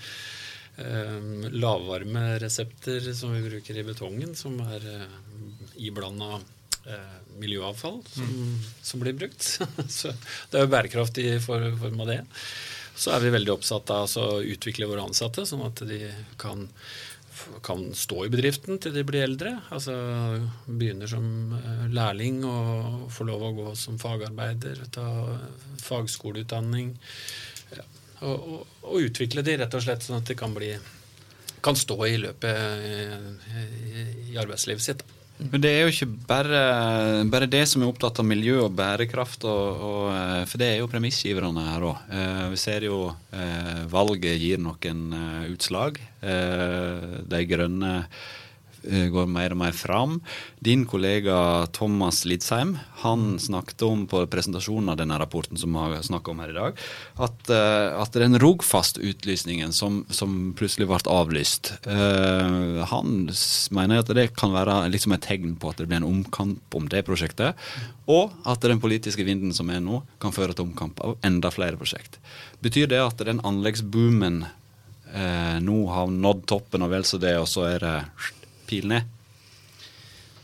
eh, 0.77 1.49
lavvarmeresepter 1.51 3.13
som 3.13 3.33
vi 3.33 3.43
bruker 3.49 3.77
i 3.77 3.85
betongen, 3.87 4.35
som 4.37 4.59
er 4.65 4.85
eh, 4.91 5.07
iblanda 5.87 6.39
eh, 6.89 7.17
miljøavfall 7.41 7.99
som, 8.07 8.29
mm. 8.29 8.55
som, 8.81 9.03
blir 9.03 9.17
brukt. 9.17 9.43
så 9.97 10.13
det 10.51 10.59
er 10.59 10.65
jo 10.65 10.71
bærekraftig 10.73 11.27
i 11.33 11.41
form 11.43 12.01
av 12.05 12.09
det. 12.11 12.21
Så 12.95 13.11
er 13.11 13.25
vi 13.25 13.33
veldig 13.33 13.57
opptatt 13.57 13.91
av 13.91 14.07
å 14.21 14.39
utvikle 14.39 14.87
våre 14.87 15.03
ansatte, 15.03 15.43
sånn 15.47 15.65
at 15.65 15.81
de 15.87 15.99
kan, 16.39 16.63
kan, 17.65 17.89
stå 17.91 18.21
i 18.23 18.31
bedriften 18.31 18.79
til 18.79 18.95
de 18.95 19.03
blir 19.07 19.25
eldre. 19.25 19.57
Altså 19.75 19.95
begynner 20.65 21.11
som 21.11 21.27
eh, 21.59 21.87
lærling 21.95 22.43
og 22.47 23.09
får 23.15 23.31
lov 23.31 23.49
å 23.49 23.55
gå 23.59 23.73
som 23.79 23.99
fagarbeider, 24.01 24.85
ta 24.95 25.07
fagskoleutdanning. 25.83 26.95
Ja, 27.75 27.83
og, 28.21 28.35
og, 28.35 28.77
og, 28.85 29.01
utvikle 29.09 29.43
de 29.45 29.59
rett 29.59 29.75
og 29.75 29.83
slett 29.83 30.05
sånn 30.05 30.21
at 30.21 30.31
de 30.31 30.39
kan, 30.39 30.55
bli, 30.55 30.71
kan 31.65 31.75
stå 31.75 31.99
i 32.07 32.15
løpet 32.23 32.87
i, 32.87 32.95
i, 33.51 34.07
i 34.31 34.39
arbeidslivet 34.39 34.87
sitt. 34.87 35.05
Men 35.35 35.59
det 35.59 35.71
er 35.73 35.81
jo 35.83 35.91
ikke 35.91 36.07
bare, 36.29 36.59
bare, 37.27 37.47
det 37.51 37.65
som 37.67 37.83
er 37.83 37.89
opptatt 37.89 38.21
av 38.21 38.27
miljø 38.27 38.61
og 38.63 38.75
bærekraft, 38.77 39.43
og, 39.43 39.81
og, 39.83 40.05
eh, 40.13 40.43
for 40.47 40.61
det 40.61 40.69
er 40.69 40.79
jo 40.79 40.87
premissgiverne 40.91 41.65
her 41.67 41.87
òg. 41.89 42.05
Eh, 42.07 42.45
vi 42.53 42.59
ser 42.61 42.87
jo 42.87 42.99
eh, 43.35 43.81
valget 43.91 44.39
gir 44.39 44.63
noen 44.63 45.03
utslag. 45.51 45.99
De 46.25 47.41
grønne 47.45 47.91
går 48.85 49.29
mer 49.31 49.55
og 49.55 49.61
mer 49.61 49.75
fram. 49.75 50.19
Din 50.63 50.85
kollega 50.89 51.65
Thomas 51.75 52.23
Lidsheim 52.25 52.75
han 53.05 53.39
snakket 53.39 53.81
om 53.85 54.05
på 54.09 54.23
presentasjonen 54.31 54.89
av 54.89 54.97
denne 54.99 55.17
rapporten 55.19 55.59
som 55.59 55.73
vi 55.73 55.83
har 55.83 56.05
snakket 56.05 56.31
om 56.31 56.41
her 56.41 56.53
i 56.53 56.57
dag, 56.57 56.79
at, 57.27 57.51
uh, 57.51 58.01
at 58.01 58.17
den 58.17 58.39
Rogfast-utlysningen 58.41 59.73
som, 59.75 60.03
som, 60.09 60.53
plutselig 60.57 60.87
ble 60.89 60.99
avlyst, 61.11 61.73
uh, 61.85 62.81
han 62.89 63.27
mener 63.75 64.01
at 64.01 64.13
det 64.17 64.31
kan 64.39 64.55
være 64.55 64.81
liksom 64.93 65.15
et 65.15 65.25
tegn 65.27 65.57
på 65.59 65.71
at 65.71 65.81
det 65.81 65.89
blir 65.89 66.01
en 66.01 66.09
omkamp 66.09 66.77
om 66.77 66.89
det 66.91 67.05
prosjektet, 67.07 67.59
og 68.09 68.33
at 68.47 68.65
den 68.65 68.81
politiske 68.81 69.25
vinden 69.27 69.53
som 69.55 69.69
er 69.73 69.83
nå, 69.83 70.01
kan 70.21 70.33
føre 70.35 70.55
til 70.55 70.69
omkamp 70.69 71.01
av 71.05 71.17
enda 71.25 71.51
flere 71.53 71.79
prosjekt. 71.79 72.19
Betyr 72.63 72.89
det 72.91 73.01
at 73.03 73.21
den 73.27 73.43
anleggsboomen 73.45 74.45
uh, 74.45 75.57
nå 75.61 75.77
har 75.91 76.09
nådd 76.11 76.45
toppen 76.49 76.85
og 76.85 76.93
vel 76.95 77.07
så 77.07 77.21
det, 77.21 77.35
og 77.41 77.49
så 77.49 77.67
er 77.75 77.85
det 77.85 77.95
pil 78.67 78.89
ned? 78.91 79.15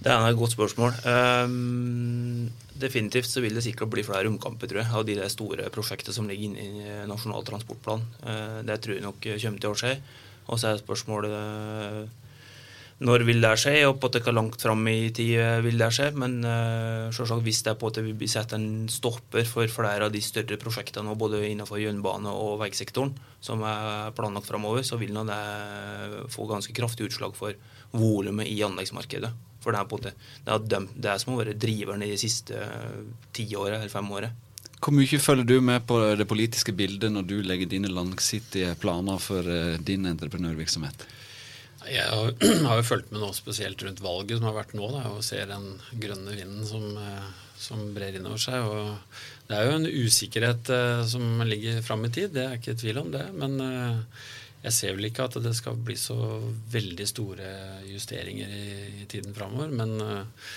Det 0.02 0.10
er 0.10 0.24
et 0.26 0.38
godt 0.38 0.56
spørsmål. 0.56 0.96
Um, 1.06 2.48
definitivt 2.82 3.30
så 3.30 3.44
vil 3.44 3.54
det 3.54 3.62
sikkert 3.62 3.92
bli 3.94 4.02
flere 4.06 4.32
omkamper 4.32 4.70
tror 4.70 4.82
jeg, 4.82 4.90
av 4.98 5.06
de 5.06 5.18
store 5.30 5.68
prosjektene 5.74 6.16
som 6.16 6.30
ligger 6.30 6.50
inne 6.50 6.64
i 6.66 6.96
Nasjonal 7.10 7.46
transportplan. 7.46 8.02
Uh, 8.26 8.64
det 8.66 8.80
tror 8.82 8.98
jeg 8.98 9.06
nok 9.06 9.28
kommer 9.30 9.62
til 9.62 9.70
å 9.70 9.78
skje. 9.78 9.94
Og 10.50 10.58
så 10.58 10.72
er 10.72 10.82
spørsmålet 10.82 11.36
uh, 11.38 12.02
når 13.06 13.26
vil 13.26 13.46
det 13.46 13.52
skje, 13.62 13.76
og 13.90 14.00
på 14.02 14.10
at 14.10 14.18
det 14.18 14.24
hvor 14.26 14.34
langt 14.34 14.62
fram 14.62 14.82
i 14.90 15.10
tid 15.14 15.38
vil 15.68 15.78
det 15.78 15.92
skje. 15.94 16.08
Men 16.18 16.40
uh, 16.50 17.14
selvsagt 17.14 17.46
hvis 17.46 17.62
det 17.68 17.76
er 17.76 17.78
på 17.78 17.92
at 17.92 18.00
det 18.00 18.06
vil 18.08 18.18
bli 18.18 18.30
satt 18.30 18.56
en 18.58 18.88
stopper 18.90 19.46
for 19.50 19.70
flere 19.70 20.08
av 20.10 20.16
de 20.16 20.24
større 20.26 20.58
prosjektene, 20.62 21.14
både 21.14 21.44
innenfor 21.46 21.78
jernbane 21.78 22.34
og 22.34 22.58
veisektoren, 22.64 23.14
som 23.38 23.62
er 23.70 24.10
planlagt 24.18 24.50
framover, 24.50 24.82
så 24.82 24.98
vil 25.02 25.14
det 25.30 25.44
få 26.34 26.50
ganske 26.50 26.74
kraftig 26.74 27.12
utslag 27.12 27.38
for 27.38 27.54
volumet 27.92 28.50
i 28.50 28.62
anleggsmarkedet. 28.66 29.32
For 29.62 29.74
det 29.74 29.82
er, 29.82 29.90
på 29.90 30.00
det, 30.02 30.14
det 30.46 30.54
er 30.54 30.64
dem, 30.74 30.88
det 30.98 31.18
som 31.22 31.36
å 31.36 31.42
være 31.42 31.58
driveren 31.60 32.02
i 32.06 32.10
de 32.10 32.18
siste 32.20 32.58
tiåret 32.58 33.28
ti 33.38 33.46
årene 33.56 33.84
eller 33.84 33.94
fem 33.94 34.10
årene. 34.10 34.32
Hvor 34.82 34.96
mye 34.98 35.20
følger 35.22 35.46
du 35.46 35.60
med 35.62 35.84
på 35.86 36.00
det 36.18 36.26
politiske 36.26 36.74
bildet 36.74 37.14
når 37.14 37.28
du 37.30 37.36
legger 37.46 37.70
dine 37.70 37.92
langsiktige 37.94 38.74
planer 38.82 39.22
for 39.22 39.46
uh, 39.46 39.78
din 39.78 40.10
entreprenørvirksomhet? 40.10 41.06
Jeg 41.86 42.08
har, 42.10 42.34
har, 42.68 42.82
jo 42.82 42.88
fulgt 42.88 43.14
med 43.14 43.22
nå 43.22 43.30
spesielt 43.38 43.86
rundt 43.86 44.02
valget 44.02 44.40
som 44.40 44.50
har 44.50 44.58
vært 44.58 44.74
nå, 44.78 44.90
da, 44.96 45.06
og 45.14 45.22
ser 45.26 45.46
den 45.52 45.76
grønne 46.02 46.34
vinden 46.34 46.66
som, 46.66 46.88
uh, 46.98 47.30
som 47.62 47.86
brer 47.94 48.18
innover 48.18 48.42
seg. 48.42 48.66
og 48.66 49.46
Det 49.46 49.60
er 49.60 49.70
jo 49.70 49.78
en 49.78 49.90
usikkerhet 50.08 50.76
som 51.14 51.46
ligger 51.46 51.84
fram 51.86 52.10
i 52.10 52.14
tid, 52.18 52.34
det 52.34 52.48
er 52.48 52.58
ikke 52.58 52.80
tvil 52.82 53.04
om 53.04 53.14
det. 53.14 53.28
men 53.38 53.62
jeg 54.62 54.74
ser 54.76 54.98
vel 54.98 55.10
ikke 55.10 55.26
at 55.26 55.40
det 55.42 55.56
skal 55.58 55.80
bli 55.82 55.96
så 55.98 56.16
veldig 56.72 57.08
store 57.10 57.52
justeringer 57.90 58.52
i, 58.54 58.66
i 59.02 59.08
tiden 59.10 59.34
framover. 59.34 59.72
Men 59.74 59.96
uh, 59.98 60.50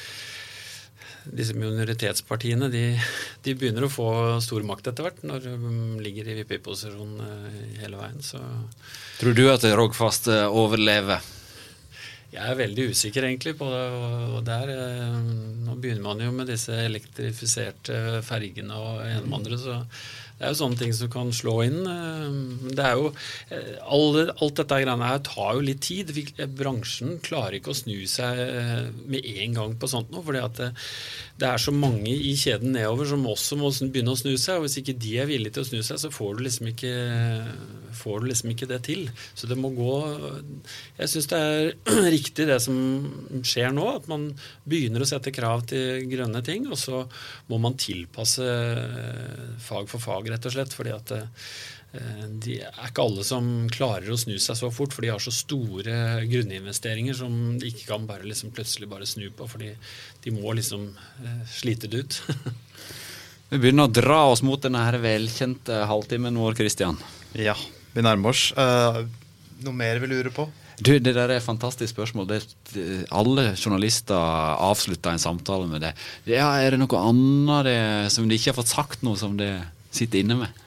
disse 1.25 1.57
minoritetspartiene 1.57 2.69
de, 2.73 2.83
de, 3.47 3.55
begynner 3.57 3.87
å 3.87 3.93
få 3.93 4.09
stor 4.45 4.67
makt 4.69 4.93
etter 4.93 5.09
hvert, 5.09 5.23
når 5.25 5.47
de 5.47 5.55
ligger 6.05 6.29
i 6.29 6.37
VIP-posisjon 6.43 7.15
uh, 7.23 7.63
hele 7.81 8.03
veien. 8.03 8.21
Så. 8.25 8.43
Tror 9.23 9.39
du 9.39 9.47
at 9.53 9.65
Rogfast 9.73 10.29
uh, 10.29 10.51
overlever? 10.53 11.25
Jeg 12.35 12.51
er 12.51 12.59
veldig 12.59 12.89
usikker 12.91 13.25
egentlig 13.29 13.55
på 13.57 13.69
det. 13.71 13.83
og 14.35 14.41
der, 14.45 14.73
Nå 15.65 15.77
begynner 15.79 16.03
man 16.03 16.23
jo 16.25 16.33
med 16.35 16.49
disse 16.51 16.75
elektrifiserte 16.83 18.25
fergene 18.27 18.75
og 18.75 19.05
en 19.07 19.29
med 19.29 19.37
andre. 19.39 19.59
så 19.63 19.77
det 20.35 20.49
er 20.49 20.51
jo 20.51 20.59
sånne 20.59 20.79
ting 20.81 20.93
som 20.97 21.11
kan 21.13 21.29
slå 21.35 21.55
inn. 21.63 21.85
Eh, 21.87 22.73
det 22.75 22.83
er 22.83 22.99
jo, 22.99 23.13
eh, 23.55 23.77
Alt 23.87 24.59
dette 24.59 24.81
greiene 24.83 25.07
her 25.07 25.21
tar 25.23 25.55
jo 25.55 25.63
litt 25.63 25.85
tid. 25.87 26.11
Bransjen 26.59 27.21
klarer 27.23 27.61
ikke 27.61 27.71
å 27.71 27.79
snu 27.79 28.03
seg 28.11 28.41
eh, 28.43 28.89
med 29.07 29.23
en 29.25 29.55
gang 29.61 29.77
på 29.79 29.91
sånt 29.91 30.11
noe. 30.11 30.25
fordi 30.27 30.43
at 30.43 30.61
det, 31.41 31.49
er 31.49 31.59
så 31.59 31.73
mange 31.75 32.13
i 32.13 32.33
kjeden 32.39 32.75
nedover 32.77 33.09
som 33.11 33.25
også 33.27 33.59
må 33.59 33.71
begynne 33.91 34.15
å 34.15 34.19
snu 34.19 34.33
seg. 34.39 34.59
og 34.59 34.67
Hvis 34.67 34.79
ikke 34.81 34.97
de 35.03 35.17
er 35.19 35.29
villige 35.31 35.57
til 35.57 35.65
å 35.65 35.69
snu 35.69 35.81
seg, 35.83 35.99
så 36.03 36.11
får 36.15 36.37
du 36.37 36.45
liksom 36.47 36.71
ikke, 36.71 36.93
du 38.23 38.29
liksom 38.31 38.53
ikke 38.55 38.69
det 38.71 38.81
til. 38.87 39.09
Så 39.35 39.51
det 39.51 39.59
må 39.59 39.73
gå 39.75 39.97
Jeg 41.01 41.11
syns 41.11 41.31
det 41.33 41.43
er 41.43 42.09
riktig 42.17 42.49
det 42.51 42.61
som 42.63 42.79
skjer 43.43 43.75
nå, 43.75 43.87
at 43.97 44.09
man 44.11 44.31
begynner 44.69 45.03
å 45.03 45.11
sette 45.11 45.35
krav 45.35 45.67
til 45.71 46.07
grønne 46.11 46.43
ting, 46.47 46.69
og 46.71 46.79
så 46.81 47.05
må 47.51 47.61
man 47.63 47.79
tilpasse 47.81 48.47
fag 49.65 49.91
for 49.91 50.03
fag 50.03 50.31
rett 50.31 50.47
og 50.47 50.55
slett. 50.55 50.75
fordi 50.75 50.95
at 50.95 51.17
eh, 51.19 51.49
de 52.43 52.57
er 52.65 52.89
ikke 52.89 53.05
alle 53.05 53.25
som 53.27 53.47
klarer 53.73 54.11
å 54.11 54.19
snu 54.19 54.35
seg 54.43 54.59
så 54.59 54.71
fort, 54.75 54.95
for 54.95 55.05
de 55.05 55.13
har 55.13 55.23
så 55.23 55.33
store 55.35 56.25
grunninvesteringer 56.27 57.17
som 57.19 57.55
de 57.61 57.71
ikke 57.71 57.87
kan 57.93 58.09
bare 58.09 58.27
liksom 58.27 58.55
plutselig 58.55 58.89
bare 58.91 59.07
snu 59.09 59.29
på, 59.35 59.47
fordi 59.51 59.73
de 60.25 60.35
må 60.35 60.55
liksom 60.59 60.89
eh, 60.91 61.45
slite 61.51 61.91
det 61.91 62.03
ut. 62.03 62.19
vi 63.53 63.61
begynner 63.61 63.87
å 63.87 63.95
dra 63.95 64.25
oss 64.33 64.43
mot 64.47 64.63
denne 64.63 64.83
her 64.87 64.99
velkjente 65.03 65.85
halvtimen 65.91 66.41
vår, 66.41 66.59
Christian. 66.59 66.99
Ja, 67.39 67.55
vi 67.95 68.05
nærmer 68.05 68.35
oss. 68.35 68.49
Uh, 68.59 69.05
noe 69.63 69.77
mer 69.79 70.03
vi 70.03 70.11
lurer 70.11 70.35
på? 70.35 70.49
Du, 70.75 70.97
Det 70.99 71.15
der 71.15 71.29
er 71.29 71.37
et 71.39 71.47
fantastisk 71.47 71.93
spørsmål. 71.95 72.27
Det, 72.33 72.41
alle 73.15 73.53
journalister 73.55 74.19
avslutter 74.59 75.15
en 75.15 75.23
samtale 75.23 75.71
med 75.71 75.87
det. 75.87 75.95
Ja, 76.27 76.51
er 76.59 76.75
det 76.75 76.83
noe 76.83 77.07
annet 77.07 77.71
det, 77.71 77.79
som 78.11 78.27
de 78.27 78.35
ikke 78.35 78.51
har 78.51 78.59
fått 78.59 78.75
sagt 78.75 79.07
noe 79.07 79.15
som 79.21 79.39
de 79.39 79.53
sitter 79.95 80.25
inne 80.25 80.43
med? 80.43 80.64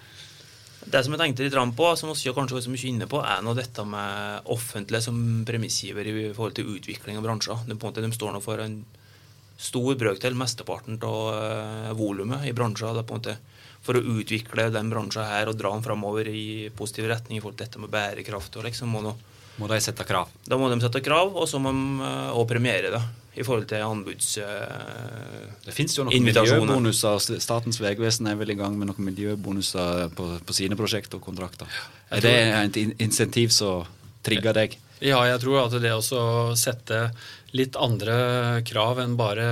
Det 0.88 1.02
som 1.04 1.12
jeg 1.14 1.20
tenkte 1.20 1.44
litt 1.44 1.56
på, 1.76 1.88
som 2.00 2.14
vi 2.14 2.32
kanskje 2.32 2.62
så 2.64 2.72
mye 2.72 2.88
inne 2.88 3.08
på, 3.12 3.20
er 3.20 3.42
nå 3.44 3.52
dette 3.58 3.84
med 3.84 4.48
offentlige 4.54 5.04
som 5.04 5.18
premissgiver 5.48 6.08
i 6.08 6.14
forhold 6.32 6.56
til 6.56 6.70
utvikling 6.78 7.20
av 7.20 7.26
bransjer. 7.28 7.66
De, 7.68 7.76
de 7.76 8.12
står 8.16 8.32
nå 8.32 8.40
for 8.44 8.64
en 8.64 8.78
stor 9.60 9.98
brøkdel, 10.00 10.38
mesteparten 10.38 11.00
av 11.04 11.34
uh, 11.34 11.92
volumet 11.98 12.48
i 12.48 12.54
bransjer. 12.56 13.02
For 13.84 14.00
å 14.00 14.06
utvikle 14.20 14.70
den 14.72 14.92
bransjen 14.94 15.28
her 15.28 15.52
og 15.52 15.60
dra 15.60 15.74
den 15.76 15.84
framover 15.84 16.30
i 16.32 16.70
positiv 16.76 17.10
retning 17.12 17.40
i 17.40 17.44
forhold 17.44 17.60
til 17.60 17.68
dette 17.68 17.84
med 17.84 17.92
bærekraft. 17.92 18.56
og 18.56 18.70
liksom 18.70 18.96
og 18.96 19.06
nå, 19.10 19.14
må 19.58 19.70
de 19.72 19.80
sette 19.84 20.06
krav? 20.08 20.32
Da 20.48 20.60
må 20.60 20.70
de 20.72 20.80
sette 20.84 21.02
krav, 21.06 21.34
og 21.36 21.48
så 21.50 21.62
må 21.62 21.74
de 21.74 22.12
òg 22.34 22.46
premiere 22.50 22.94
det 22.94 23.04
i 23.38 23.46
forhold 23.46 23.68
til 23.70 23.84
anbuds... 23.86 24.32
Uh, 24.42 25.46
det 25.66 25.76
finnes 25.76 25.94
jo 25.98 26.08
noen 26.08 26.26
miljøbonuser. 26.26 27.38
Statens 27.44 27.78
vegvesen 27.82 28.30
er 28.32 28.38
vel 28.40 28.54
i 28.54 28.58
gang 28.58 28.78
med 28.80 28.90
noen 28.90 29.10
miljøbonuser 29.12 30.08
på, 30.18 30.30
på 30.42 30.58
sine 30.58 30.78
prosjekter 30.80 31.20
og 31.20 31.28
kontrakter. 31.28 31.70
Er 32.10 32.24
det 32.26 32.36
et 32.64 32.80
insentiv 33.04 33.54
som 33.54 33.86
trigger 34.26 34.58
deg? 34.58 34.78
Ja, 35.04 35.20
jeg 35.30 35.42
tror 35.44 35.68
at 35.68 35.76
det 35.78 35.94
å 35.94 36.56
sette 36.58 37.12
litt 37.58 37.78
andre 37.80 38.64
krav 38.66 39.04
enn 39.04 39.14
bare 39.20 39.46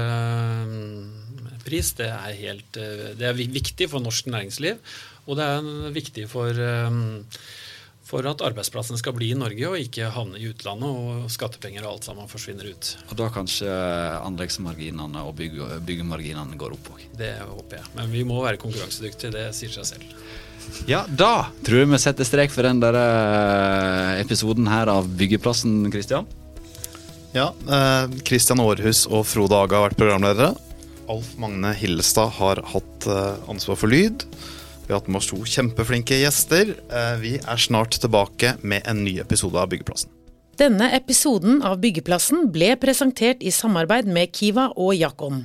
mm, 0.65 1.59
pris, 1.65 1.91
det 1.99 2.09
er, 2.09 2.31
helt, 2.39 2.79
eh, 2.81 3.11
det 3.17 3.29
er 3.29 3.37
viktig 3.37 3.89
for 3.91 4.03
norsk 4.03 4.31
næringsliv. 4.33 4.81
Og 5.25 5.37
det 5.37 5.45
er 5.45 5.93
viktig 5.93 6.25
for, 6.29 6.49
mm, 6.49 7.21
for 8.15 8.29
at 8.29 8.43
arbeidsplassene 8.47 8.99
skal 9.01 9.15
bli 9.17 9.33
i 9.33 9.37
Norge 9.37 9.67
og 9.67 9.75
ikke 9.81 10.07
havne 10.15 10.39
i 10.39 10.47
utlandet 10.47 10.87
og 10.87 11.27
skattepenger 11.33 11.83
og 11.83 11.97
alt 11.97 12.07
sammen 12.07 12.29
forsvinner 12.31 12.69
ut. 12.71 12.91
Og 13.09 13.17
da 13.19 13.27
kanskje 13.33 13.71
anleggsmarginene 14.21 15.25
og 15.27 15.35
bygge, 15.35 15.81
byggemarginene 15.83 16.55
går 16.59 16.77
opp 16.77 16.93
òg. 16.95 17.03
Det 17.19 17.33
håper 17.41 17.81
jeg. 17.81 17.91
Men 17.97 18.13
vi 18.13 18.23
må 18.27 18.39
være 18.45 18.61
konkurransedyktige, 18.61 19.33
det 19.35 19.49
sier 19.57 19.73
seg 19.75 19.89
selv. 19.95 20.15
Ja, 20.89 21.03
da 21.09 21.51
tror 21.65 21.83
jeg 21.83 21.91
vi 21.91 22.01
setter 22.01 22.27
strek 22.27 22.53
for 22.53 22.65
den 22.65 22.79
der 22.81 22.95
eh, 22.97 24.23
episoden 24.23 24.69
her 24.71 24.89
av 24.91 25.09
Byggeplassen, 25.19 25.83
Kristian. 25.93 26.29
Ja, 27.35 27.51
eh, 27.67 28.15
Christian 28.25 28.63
Aarhus 28.63 29.03
og 29.11 29.27
Frode 29.27 29.59
Aga 29.59 29.81
har 29.81 29.89
vært 29.89 29.99
programledere. 29.99 30.53
Alf 31.11 31.35
Magne 31.37 31.75
Hillestad 31.77 32.31
har 32.39 32.63
hatt 32.71 33.09
eh, 33.11 33.49
ansvar 33.51 33.77
for 33.77 33.91
lyd. 33.91 34.23
Vi 34.85 34.93
har 34.93 35.01
hatt 35.01 35.09
med 35.09 35.21
oss 35.21 35.31
to 35.31 35.39
kjempeflinke 35.49 36.19
gjester. 36.21 36.75
Eh, 36.93 37.15
vi 37.21 37.33
er 37.41 37.61
snart 37.61 37.97
tilbake 38.01 38.55
med 38.61 38.85
en 38.85 39.03
ny 39.05 39.17
episode 39.23 39.57
av 39.57 39.71
Byggeplassen. 39.73 40.11
Denne 40.55 40.91
episoden 40.95 41.59
av 41.67 41.81
Byggeplassen 41.83 42.47
ble 42.53 42.75
presentert 42.79 43.43
i 43.43 43.51
samarbeid 43.51 44.07
med 44.07 44.31
Kiva 44.31 44.69
og 44.77 44.95
Jackon. 44.95 45.43